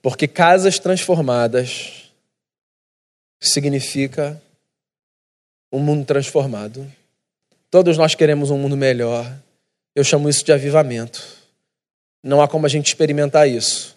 Porque 0.00 0.28
casas 0.28 0.78
transformadas 0.78 2.12
significa 3.40 4.40
um 5.72 5.80
mundo 5.80 6.06
transformado. 6.06 6.88
Todos 7.68 7.98
nós 7.98 8.14
queremos 8.14 8.52
um 8.52 8.58
mundo 8.58 8.76
melhor. 8.76 9.36
Eu 9.96 10.04
chamo 10.04 10.28
isso 10.28 10.44
de 10.44 10.52
avivamento. 10.52 11.41
Não 12.22 12.40
há 12.40 12.48
como 12.48 12.66
a 12.66 12.68
gente 12.68 12.86
experimentar 12.86 13.48
isso 13.48 13.92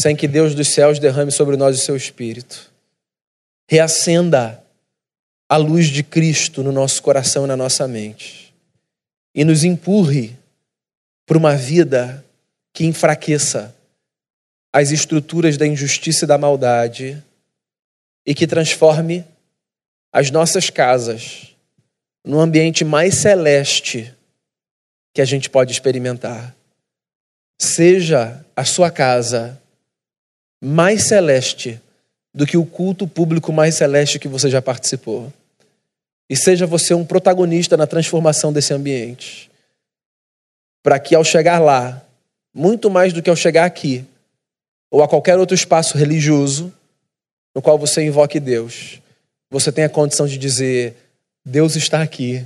sem 0.00 0.16
que 0.16 0.26
Deus 0.26 0.54
dos 0.54 0.68
céus 0.68 0.98
derrame 0.98 1.30
sobre 1.30 1.56
nós 1.56 1.78
o 1.78 1.84
seu 1.84 1.94
espírito. 1.94 2.72
Reacenda 3.68 4.62
a 5.48 5.56
luz 5.56 5.88
de 5.88 6.02
Cristo 6.02 6.62
no 6.62 6.72
nosso 6.72 7.02
coração 7.02 7.44
e 7.44 7.48
na 7.48 7.56
nossa 7.56 7.86
mente. 7.86 8.54
E 9.34 9.44
nos 9.44 9.62
empurre 9.62 10.36
para 11.26 11.36
uma 11.36 11.54
vida 11.54 12.24
que 12.72 12.84
enfraqueça 12.84 13.74
as 14.72 14.90
estruturas 14.90 15.56
da 15.56 15.66
injustiça 15.66 16.24
e 16.24 16.28
da 16.28 16.38
maldade 16.38 17.22
e 18.24 18.34
que 18.34 18.46
transforme 18.46 19.24
as 20.12 20.30
nossas 20.30 20.70
casas 20.70 21.54
no 22.24 22.40
ambiente 22.40 22.84
mais 22.84 23.16
celeste 23.16 24.14
que 25.12 25.20
a 25.20 25.24
gente 25.24 25.50
pode 25.50 25.72
experimentar. 25.72 26.54
Seja 27.62 28.42
a 28.56 28.64
sua 28.64 28.90
casa 28.90 29.60
mais 30.64 31.04
celeste 31.04 31.78
do 32.34 32.46
que 32.46 32.56
o 32.56 32.64
culto 32.64 33.06
público 33.06 33.52
mais 33.52 33.74
celeste 33.74 34.18
que 34.18 34.26
você 34.26 34.48
já 34.48 34.62
participou. 34.62 35.30
E 36.30 36.34
seja 36.34 36.66
você 36.66 36.94
um 36.94 37.04
protagonista 37.04 37.76
na 37.76 37.86
transformação 37.86 38.50
desse 38.50 38.72
ambiente 38.72 39.50
para 40.82 40.98
que 40.98 41.14
ao 41.14 41.22
chegar 41.22 41.58
lá, 41.58 42.02
muito 42.54 42.88
mais 42.88 43.12
do 43.12 43.22
que 43.22 43.28
ao 43.28 43.36
chegar 43.36 43.66
aqui, 43.66 44.06
ou 44.90 45.02
a 45.02 45.08
qualquer 45.08 45.38
outro 45.38 45.54
espaço 45.54 45.98
religioso 45.98 46.72
no 47.54 47.60
qual 47.60 47.78
você 47.78 48.02
invoque 48.02 48.40
Deus, 48.40 49.02
você 49.50 49.70
tenha 49.70 49.86
a 49.86 49.90
condição 49.90 50.26
de 50.26 50.38
dizer: 50.38 50.96
Deus 51.44 51.76
está 51.76 52.00
aqui, 52.00 52.42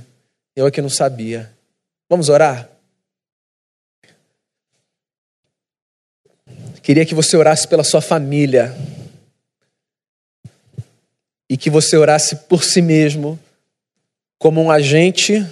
eu 0.57 0.65
aqui 0.65 0.81
não 0.81 0.89
sabia. 0.89 1.49
Vamos 2.09 2.27
orar? 2.27 2.74
Queria 6.85 7.03
que 7.03 7.15
você 7.15 7.35
orasse 7.35 7.67
pela 7.67 7.83
sua 7.83 7.99
família 7.99 8.71
e 11.49 11.57
que 11.57 11.67
você 11.67 11.97
orasse 11.97 12.35
por 12.35 12.63
si 12.63 12.79
mesmo 12.79 13.39
como 14.37 14.61
um 14.61 14.69
agente 14.69 15.43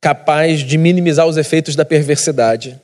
capaz 0.00 0.60
de 0.60 0.78
minimizar 0.78 1.26
os 1.26 1.36
efeitos 1.36 1.76
da 1.76 1.84
perversidade. 1.84 2.80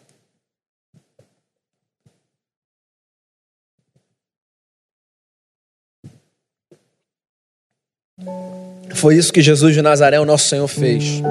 Foi 8.94 9.16
isso 9.16 9.32
que 9.32 9.40
Jesus 9.40 9.72
de 9.72 9.80
Nazaré, 9.80 10.20
o 10.20 10.26
nosso 10.26 10.50
Senhor, 10.50 10.68
fez. 10.68 11.22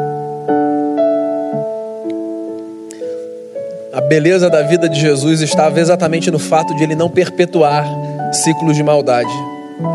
A 4.00 4.02
beleza 4.02 4.50
da 4.50 4.62
vida 4.62 4.88
de 4.88 4.98
Jesus 4.98 5.42
estava 5.42 5.78
exatamente 5.78 6.32
no 6.32 6.40
fato 6.40 6.74
de 6.74 6.84
ele 6.84 6.96
não 6.96 7.10
perpetuar 7.10 7.86
ciclos 8.32 8.78
de 8.78 8.82
maldade. 8.82 9.30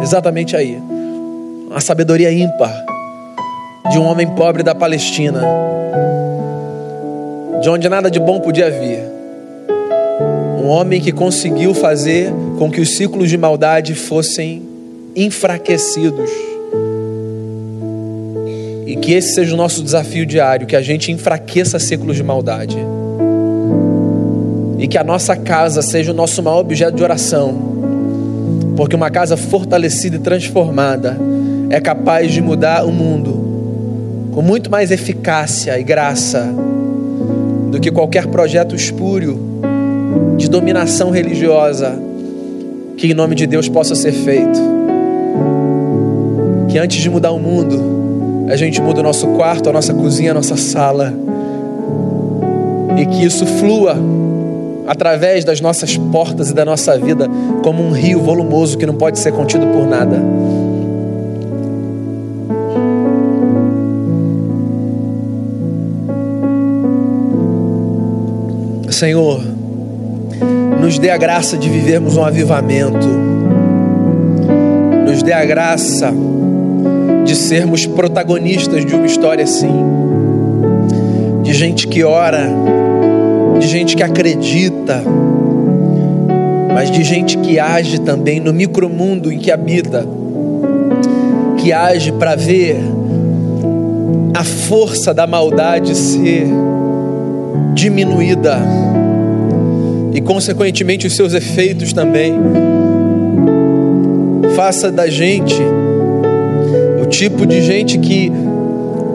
Exatamente 0.02 0.54
aí. 0.54 0.78
A 1.74 1.80
sabedoria 1.80 2.30
ímpar 2.30 2.70
de 3.90 3.98
um 3.98 4.04
homem 4.04 4.26
pobre 4.26 4.62
da 4.62 4.74
Palestina, 4.74 5.42
de 7.62 7.70
onde 7.70 7.88
nada 7.88 8.10
de 8.10 8.20
bom 8.20 8.40
podia 8.40 8.70
vir. 8.70 8.98
Um 10.62 10.68
homem 10.68 11.00
que 11.00 11.10
conseguiu 11.10 11.72
fazer 11.72 12.30
com 12.58 12.70
que 12.70 12.82
os 12.82 12.98
ciclos 12.98 13.30
de 13.30 13.38
maldade 13.38 13.94
fossem 13.94 14.62
enfraquecidos. 15.16 16.28
E 18.86 18.96
que 18.96 19.14
esse 19.14 19.32
seja 19.32 19.54
o 19.54 19.56
nosso 19.56 19.82
desafio 19.82 20.26
diário, 20.26 20.66
que 20.66 20.76
a 20.76 20.82
gente 20.82 21.10
enfraqueça 21.10 21.78
ciclos 21.78 22.16
de 22.16 22.22
maldade. 22.22 22.76
E 24.78 24.88
que 24.88 24.98
a 24.98 25.04
nossa 25.04 25.37
casa 25.37 25.82
seja 25.82 26.12
o 26.12 26.14
nosso 26.14 26.42
maior 26.42 26.60
objeto 26.60 26.96
de 26.96 27.02
oração. 27.02 27.54
Porque 28.76 28.96
uma 28.96 29.10
casa 29.10 29.37
fortalecida 29.37 30.16
e 30.16 30.18
transformada 30.18 31.16
é 31.70 31.80
capaz 31.80 32.32
de 32.32 32.40
mudar 32.40 32.84
o 32.84 32.92
mundo 32.92 34.30
com 34.32 34.42
muito 34.42 34.68
mais 34.70 34.90
eficácia 34.90 35.78
e 35.78 35.84
graça 35.84 36.52
do 37.70 37.78
que 37.78 37.90
qualquer 37.90 38.26
projeto 38.26 38.74
espúrio 38.74 39.38
de 40.37 40.48
dominação 40.48 41.10
religiosa 41.10 41.96
que 42.96 43.08
em 43.08 43.14
nome 43.14 43.34
de 43.34 43.46
Deus 43.46 43.68
possa 43.68 43.94
ser 43.94 44.12
feito. 44.12 44.60
Que 46.68 46.78
antes 46.78 47.00
de 47.00 47.08
mudar 47.08 47.30
o 47.32 47.38
mundo, 47.38 48.46
a 48.48 48.56
gente 48.56 48.80
muda 48.80 49.00
o 49.00 49.02
nosso 49.02 49.28
quarto, 49.28 49.68
a 49.68 49.72
nossa 49.72 49.94
cozinha, 49.94 50.32
a 50.32 50.34
nossa 50.34 50.56
sala. 50.56 51.12
E 52.96 53.06
que 53.06 53.24
isso 53.24 53.46
flua 53.46 53.96
através 54.87 55.44
das 55.44 55.61
nossas 55.61 55.97
portas 55.97 56.51
e 56.51 56.55
da 56.55 56.64
nossa 56.64 56.99
vida 56.99 57.29
como 57.62 57.83
um 57.83 57.92
rio 57.92 58.20
volumoso 58.20 58.77
que 58.77 58.87
não 58.87 58.94
pode 58.94 59.18
ser 59.18 59.33
contido 59.33 59.66
por 59.68 59.87
nada. 59.87 60.23
Senhor, 68.90 69.40
nos 70.81 70.99
dê 70.99 71.11
a 71.11 71.16
graça 71.16 71.57
de 71.59 71.68
vivermos 71.68 72.16
um 72.16 72.25
avivamento, 72.25 73.07
nos 75.05 75.23
dê 75.23 75.33
a 75.33 75.44
graça 75.44 76.12
de 77.25 77.35
sermos 77.35 77.87
protagonistas 77.87 78.87
de 78.87 78.94
uma 78.94 79.07
história 79.07 79.42
assim, 79.42 79.73
de 81.42 81.53
gente 81.53 81.88
que 81.88 82.05
ora, 82.05 82.49
de 83.59 83.66
gente 83.66 83.97
que 83.97 84.03
acredita, 84.03 84.73
mas 86.75 86.90
de 86.90 87.05
gente 87.05 87.38
que 87.38 87.59
age 87.59 88.01
também 88.01 88.40
no 88.40 88.53
micromundo 88.53 89.33
em 89.33 89.38
que 89.38 89.51
habita, 89.51 90.07
que 91.59 91.73
age 91.73 92.12
para 92.12 92.35
ver 92.35 92.77
a 94.35 94.42
força 94.42 95.14
da 95.14 95.27
maldade 95.27 95.97
ser 95.97 96.47
diminuída 97.75 98.59
e, 100.12 100.20
consequentemente, 100.20 101.07
os 101.07 101.14
seus 101.14 101.35
efeitos 101.35 101.92
também. 101.92 102.35
Faça 104.55 104.90
da 104.90 105.09
gente 105.09 105.61
o 107.03 107.07
tipo 107.07 107.44
de 107.47 107.61
gente 107.62 107.99
que, 107.99 108.31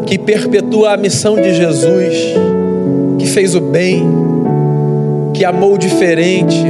que 0.05 0.17
perpetua 0.17 0.93
a 0.93 0.97
missão 0.97 1.35
de 1.35 1.53
Jesus, 1.53 2.15
que 3.17 3.25
fez 3.27 3.55
o 3.55 3.61
bem, 3.61 4.03
que 5.33 5.45
amou 5.45 5.77
diferente. 5.77 6.63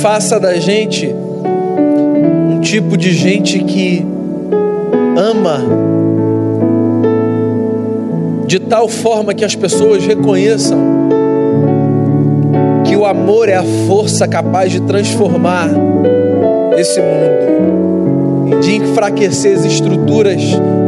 Faça 0.00 0.38
da 0.38 0.54
gente 0.54 1.14
um 2.50 2.60
tipo 2.60 2.96
de 2.96 3.12
gente 3.12 3.58
que 3.60 4.06
ama 5.16 5.60
de 8.46 8.58
tal 8.58 8.88
forma 8.88 9.34
que 9.34 9.44
as 9.44 9.54
pessoas 9.54 10.06
reconheçam 10.06 10.78
que 12.84 12.96
o 12.96 13.04
amor 13.04 13.48
é 13.48 13.54
a 13.54 13.64
força 13.86 14.26
capaz 14.26 14.72
de 14.72 14.80
transformar 14.80 15.68
esse 16.78 16.98
mundo, 16.98 18.60
de 18.60 18.76
enfraquecer 18.76 19.54
as 19.58 19.66
estruturas 19.66 20.40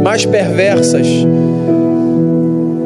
mais 0.03 0.25
perversas. 0.25 1.07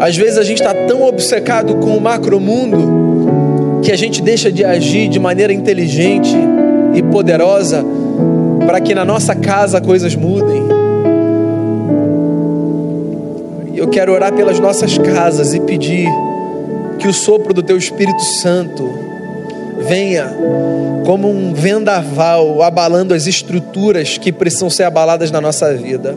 Às 0.05 0.19
vezes 0.19 0.37
a 0.37 0.43
gente 0.43 0.59
está 0.59 0.75
tão 0.87 1.03
obcecado 1.03 1.77
com 1.77 1.97
o 1.97 2.01
macromundo 2.01 3.81
que 3.83 3.91
a 3.91 3.97
gente 3.97 4.21
deixa 4.21 4.53
de 4.53 4.63
agir 4.63 5.09
de 5.09 5.19
maneira 5.19 5.51
inteligente 5.51 6.37
e 6.93 7.03
poderosa 7.05 7.83
para 8.67 8.83
que 8.83 8.95
na 8.95 9.03
nossa 9.03 9.35
casa 9.35 9.81
coisas 9.81 10.15
mudem. 10.15 10.63
Eu 13.75 13.89
quero 13.89 14.13
orar 14.13 14.35
pelas 14.35 14.61
nossas 14.61 14.99
casas 14.99 15.55
e 15.55 15.61
pedir 15.61 16.07
que 16.99 17.09
o 17.09 17.13
sopro 17.15 17.55
do 17.55 17.63
Teu 17.63 17.79
Espírito 17.79 18.21
Santo 18.43 18.87
venha 19.89 20.31
como 21.07 21.31
um 21.31 21.55
vendaval 21.55 22.63
abalando 22.63 23.15
as 23.15 23.27
estruturas 23.27 24.19
que 24.19 24.31
precisam 24.31 24.69
ser 24.69 24.83
abaladas 24.83 25.31
na 25.31 25.41
nossa 25.41 25.73
vida, 25.75 26.15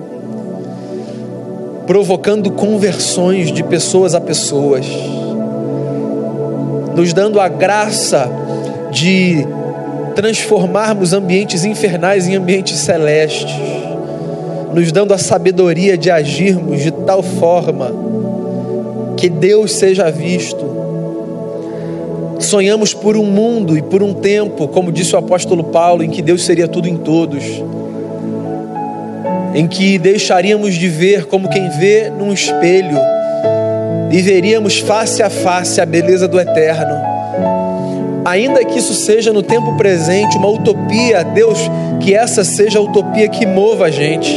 provocando 1.88 2.52
conversões 2.52 3.52
de 3.52 3.64
pessoas 3.64 4.14
a 4.14 4.22
pessoas, 4.22 4.86
nos 6.96 7.14
dando 7.14 7.40
a 7.40 7.48
graça 7.48 8.30
de 8.92 9.48
transformarmos 10.14 11.14
ambientes 11.14 11.66
infernais 11.66 12.28
em 12.28 12.36
ambientes 12.36 12.78
celestes 12.80 13.78
nos 14.78 14.92
dando 14.92 15.12
a 15.12 15.18
sabedoria 15.18 15.98
de 15.98 16.12
agirmos 16.12 16.84
de 16.84 16.92
tal 16.92 17.24
forma 17.24 17.92
que 19.16 19.28
Deus 19.28 19.72
seja 19.72 20.12
visto. 20.12 20.78
Sonhamos 22.40 22.94
por 22.94 23.18
um 23.18 23.26
mundo 23.26 23.76
e 23.76 23.82
por 23.82 24.04
um 24.04 24.14
tempo, 24.14 24.68
como 24.68 24.92
disse 24.92 25.16
o 25.16 25.18
apóstolo 25.18 25.64
Paulo, 25.64 26.04
em 26.04 26.10
que 26.12 26.22
Deus 26.22 26.44
seria 26.44 26.68
tudo 26.68 26.88
em 26.88 26.96
todos, 26.96 27.44
em 29.58 29.68
que 29.68 29.98
deixaríamos 29.98 30.76
de 30.76 30.88
ver 30.88 31.26
como 31.26 31.50
quem 31.50 31.68
vê 31.80 32.10
num 32.10 32.32
espelho 32.32 32.98
e 34.12 34.22
veríamos 34.22 34.78
face 34.78 35.24
a 35.24 35.30
face 35.30 35.82
a 35.82 35.86
beleza 35.86 36.28
do 36.28 36.40
eterno. 36.40 36.96
Ainda 38.24 38.64
que 38.64 38.78
isso 38.78 38.94
seja 38.94 39.34
no 39.34 39.42
tempo 39.42 39.76
presente 39.76 40.38
uma 40.38 40.48
utopia, 40.48 41.24
Deus, 41.24 41.60
que 42.00 42.14
essa 42.14 42.44
seja 42.44 42.78
a 42.78 42.82
utopia 42.82 43.28
que 43.28 43.46
mova 43.46 43.86
a 43.86 43.90
gente 43.90 44.32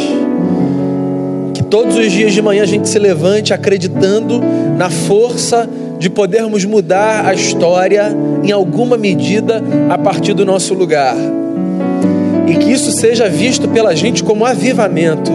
todos 1.71 1.97
os 1.97 2.11
dias 2.11 2.33
de 2.33 2.43
manhã 2.43 2.65
a 2.65 2.67
gente 2.67 2.89
se 2.89 2.99
levante 2.99 3.55
acreditando 3.55 4.41
na 4.77 4.91
força 4.91 5.71
de 6.01 6.11
podermos 6.11 6.65
mudar 6.65 7.25
a 7.25 7.33
história 7.33 8.09
em 8.43 8.51
alguma 8.51 8.97
medida 8.97 9.63
a 9.89 9.97
partir 9.97 10.35
do 10.35 10.45
nosso 10.45 10.75
lugar. 10.75 11.15
E 12.51 12.57
que 12.57 12.73
isso 12.73 12.91
seja 12.91 13.29
visto 13.29 13.69
pela 13.69 13.95
gente 13.95 14.25
como 14.25 14.45
avivamento. 14.45 15.31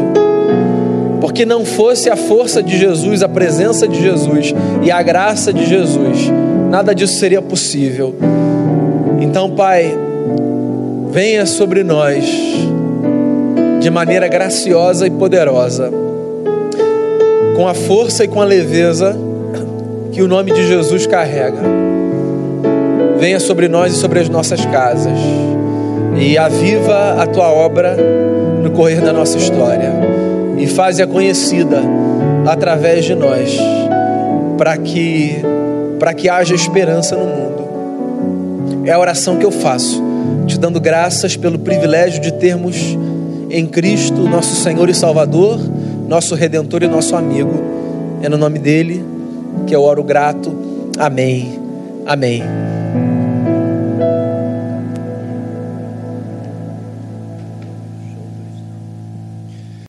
Porque 1.21 1.45
não 1.45 1.63
fosse 1.63 2.10
a 2.10 2.17
força 2.17 2.62
de 2.62 2.78
Jesus, 2.78 3.23
a 3.23 3.30
presença 3.30 3.88
de 3.88 4.01
Jesus 4.01 4.54
e 4.84 4.91
a 4.91 5.01
graça 5.01 5.54
de 5.54 5.65
Jesus, 5.65 6.30
nada 6.69 6.93
disso 6.93 7.17
seria 7.17 7.41
possível. 7.41 8.13
Então, 9.21 9.49
Pai, 9.49 9.97
venha 11.12 11.45
sobre 11.45 11.86
nós 11.86 12.25
de 13.80 13.89
maneira 13.89 14.28
graciosa 14.28 15.08
e 15.08 15.10
poderosa 15.10 15.91
com 17.56 17.65
a 17.65 17.73
força 17.73 18.25
e 18.25 18.28
com 18.28 18.41
a 18.41 18.45
leveza 18.45 19.17
que 20.12 20.21
o 20.21 20.28
nome 20.28 20.51
de 20.51 20.67
Jesus 20.67 21.08
carrega. 21.08 21.62
Venha 23.17 23.39
sobre 23.39 23.69
nós 23.69 23.93
e 23.93 23.95
sobre 23.95 24.19
as 24.19 24.28
nossas 24.28 24.65
casas 24.65 25.17
e 26.17 26.38
aviva 26.38 27.21
a 27.21 27.28
tua 27.28 27.51
obra 27.51 27.97
no 28.63 28.71
correr 28.71 29.01
da 29.01 29.12
nossa 29.12 29.38
história 29.38 29.91
e 30.58 30.67
faze-a 30.67 31.06
conhecida 31.06 31.82
através 32.45 33.06
de 33.06 33.15
nós, 33.15 33.58
para 34.58 34.78
que 34.78 35.41
para 35.99 36.13
que 36.13 36.30
haja 36.30 36.54
esperança 36.54 37.15
no 37.15 37.25
mundo. 37.25 38.86
É 38.86 38.91
a 38.91 38.99
oração 38.99 39.38
que 39.38 39.45
eu 39.45 39.51
faço, 39.51 40.04
te 40.45 40.60
dando 40.60 40.80
graças 40.80 41.36
pelo 41.38 41.58
privilégio 41.58 42.21
de 42.21 42.34
termos 42.34 42.97
em 43.49 43.65
Cristo, 43.65 44.21
nosso 44.23 44.56
Senhor 44.56 44.89
e 44.89 44.93
Salvador, 44.93 45.60
nosso 46.08 46.36
redentor 46.36 46.84
e 46.84 46.88
nosso 46.88 47.15
amigo. 47.15 47.54
É 48.21 48.30
no 48.30 48.38
nome 48.38 48.60
dele 48.60 49.04
que 49.65 49.75
eu 49.75 49.82
oro 49.82 50.04
grato. 50.04 50.54
Amém. 50.97 51.60
Amém. 52.06 52.43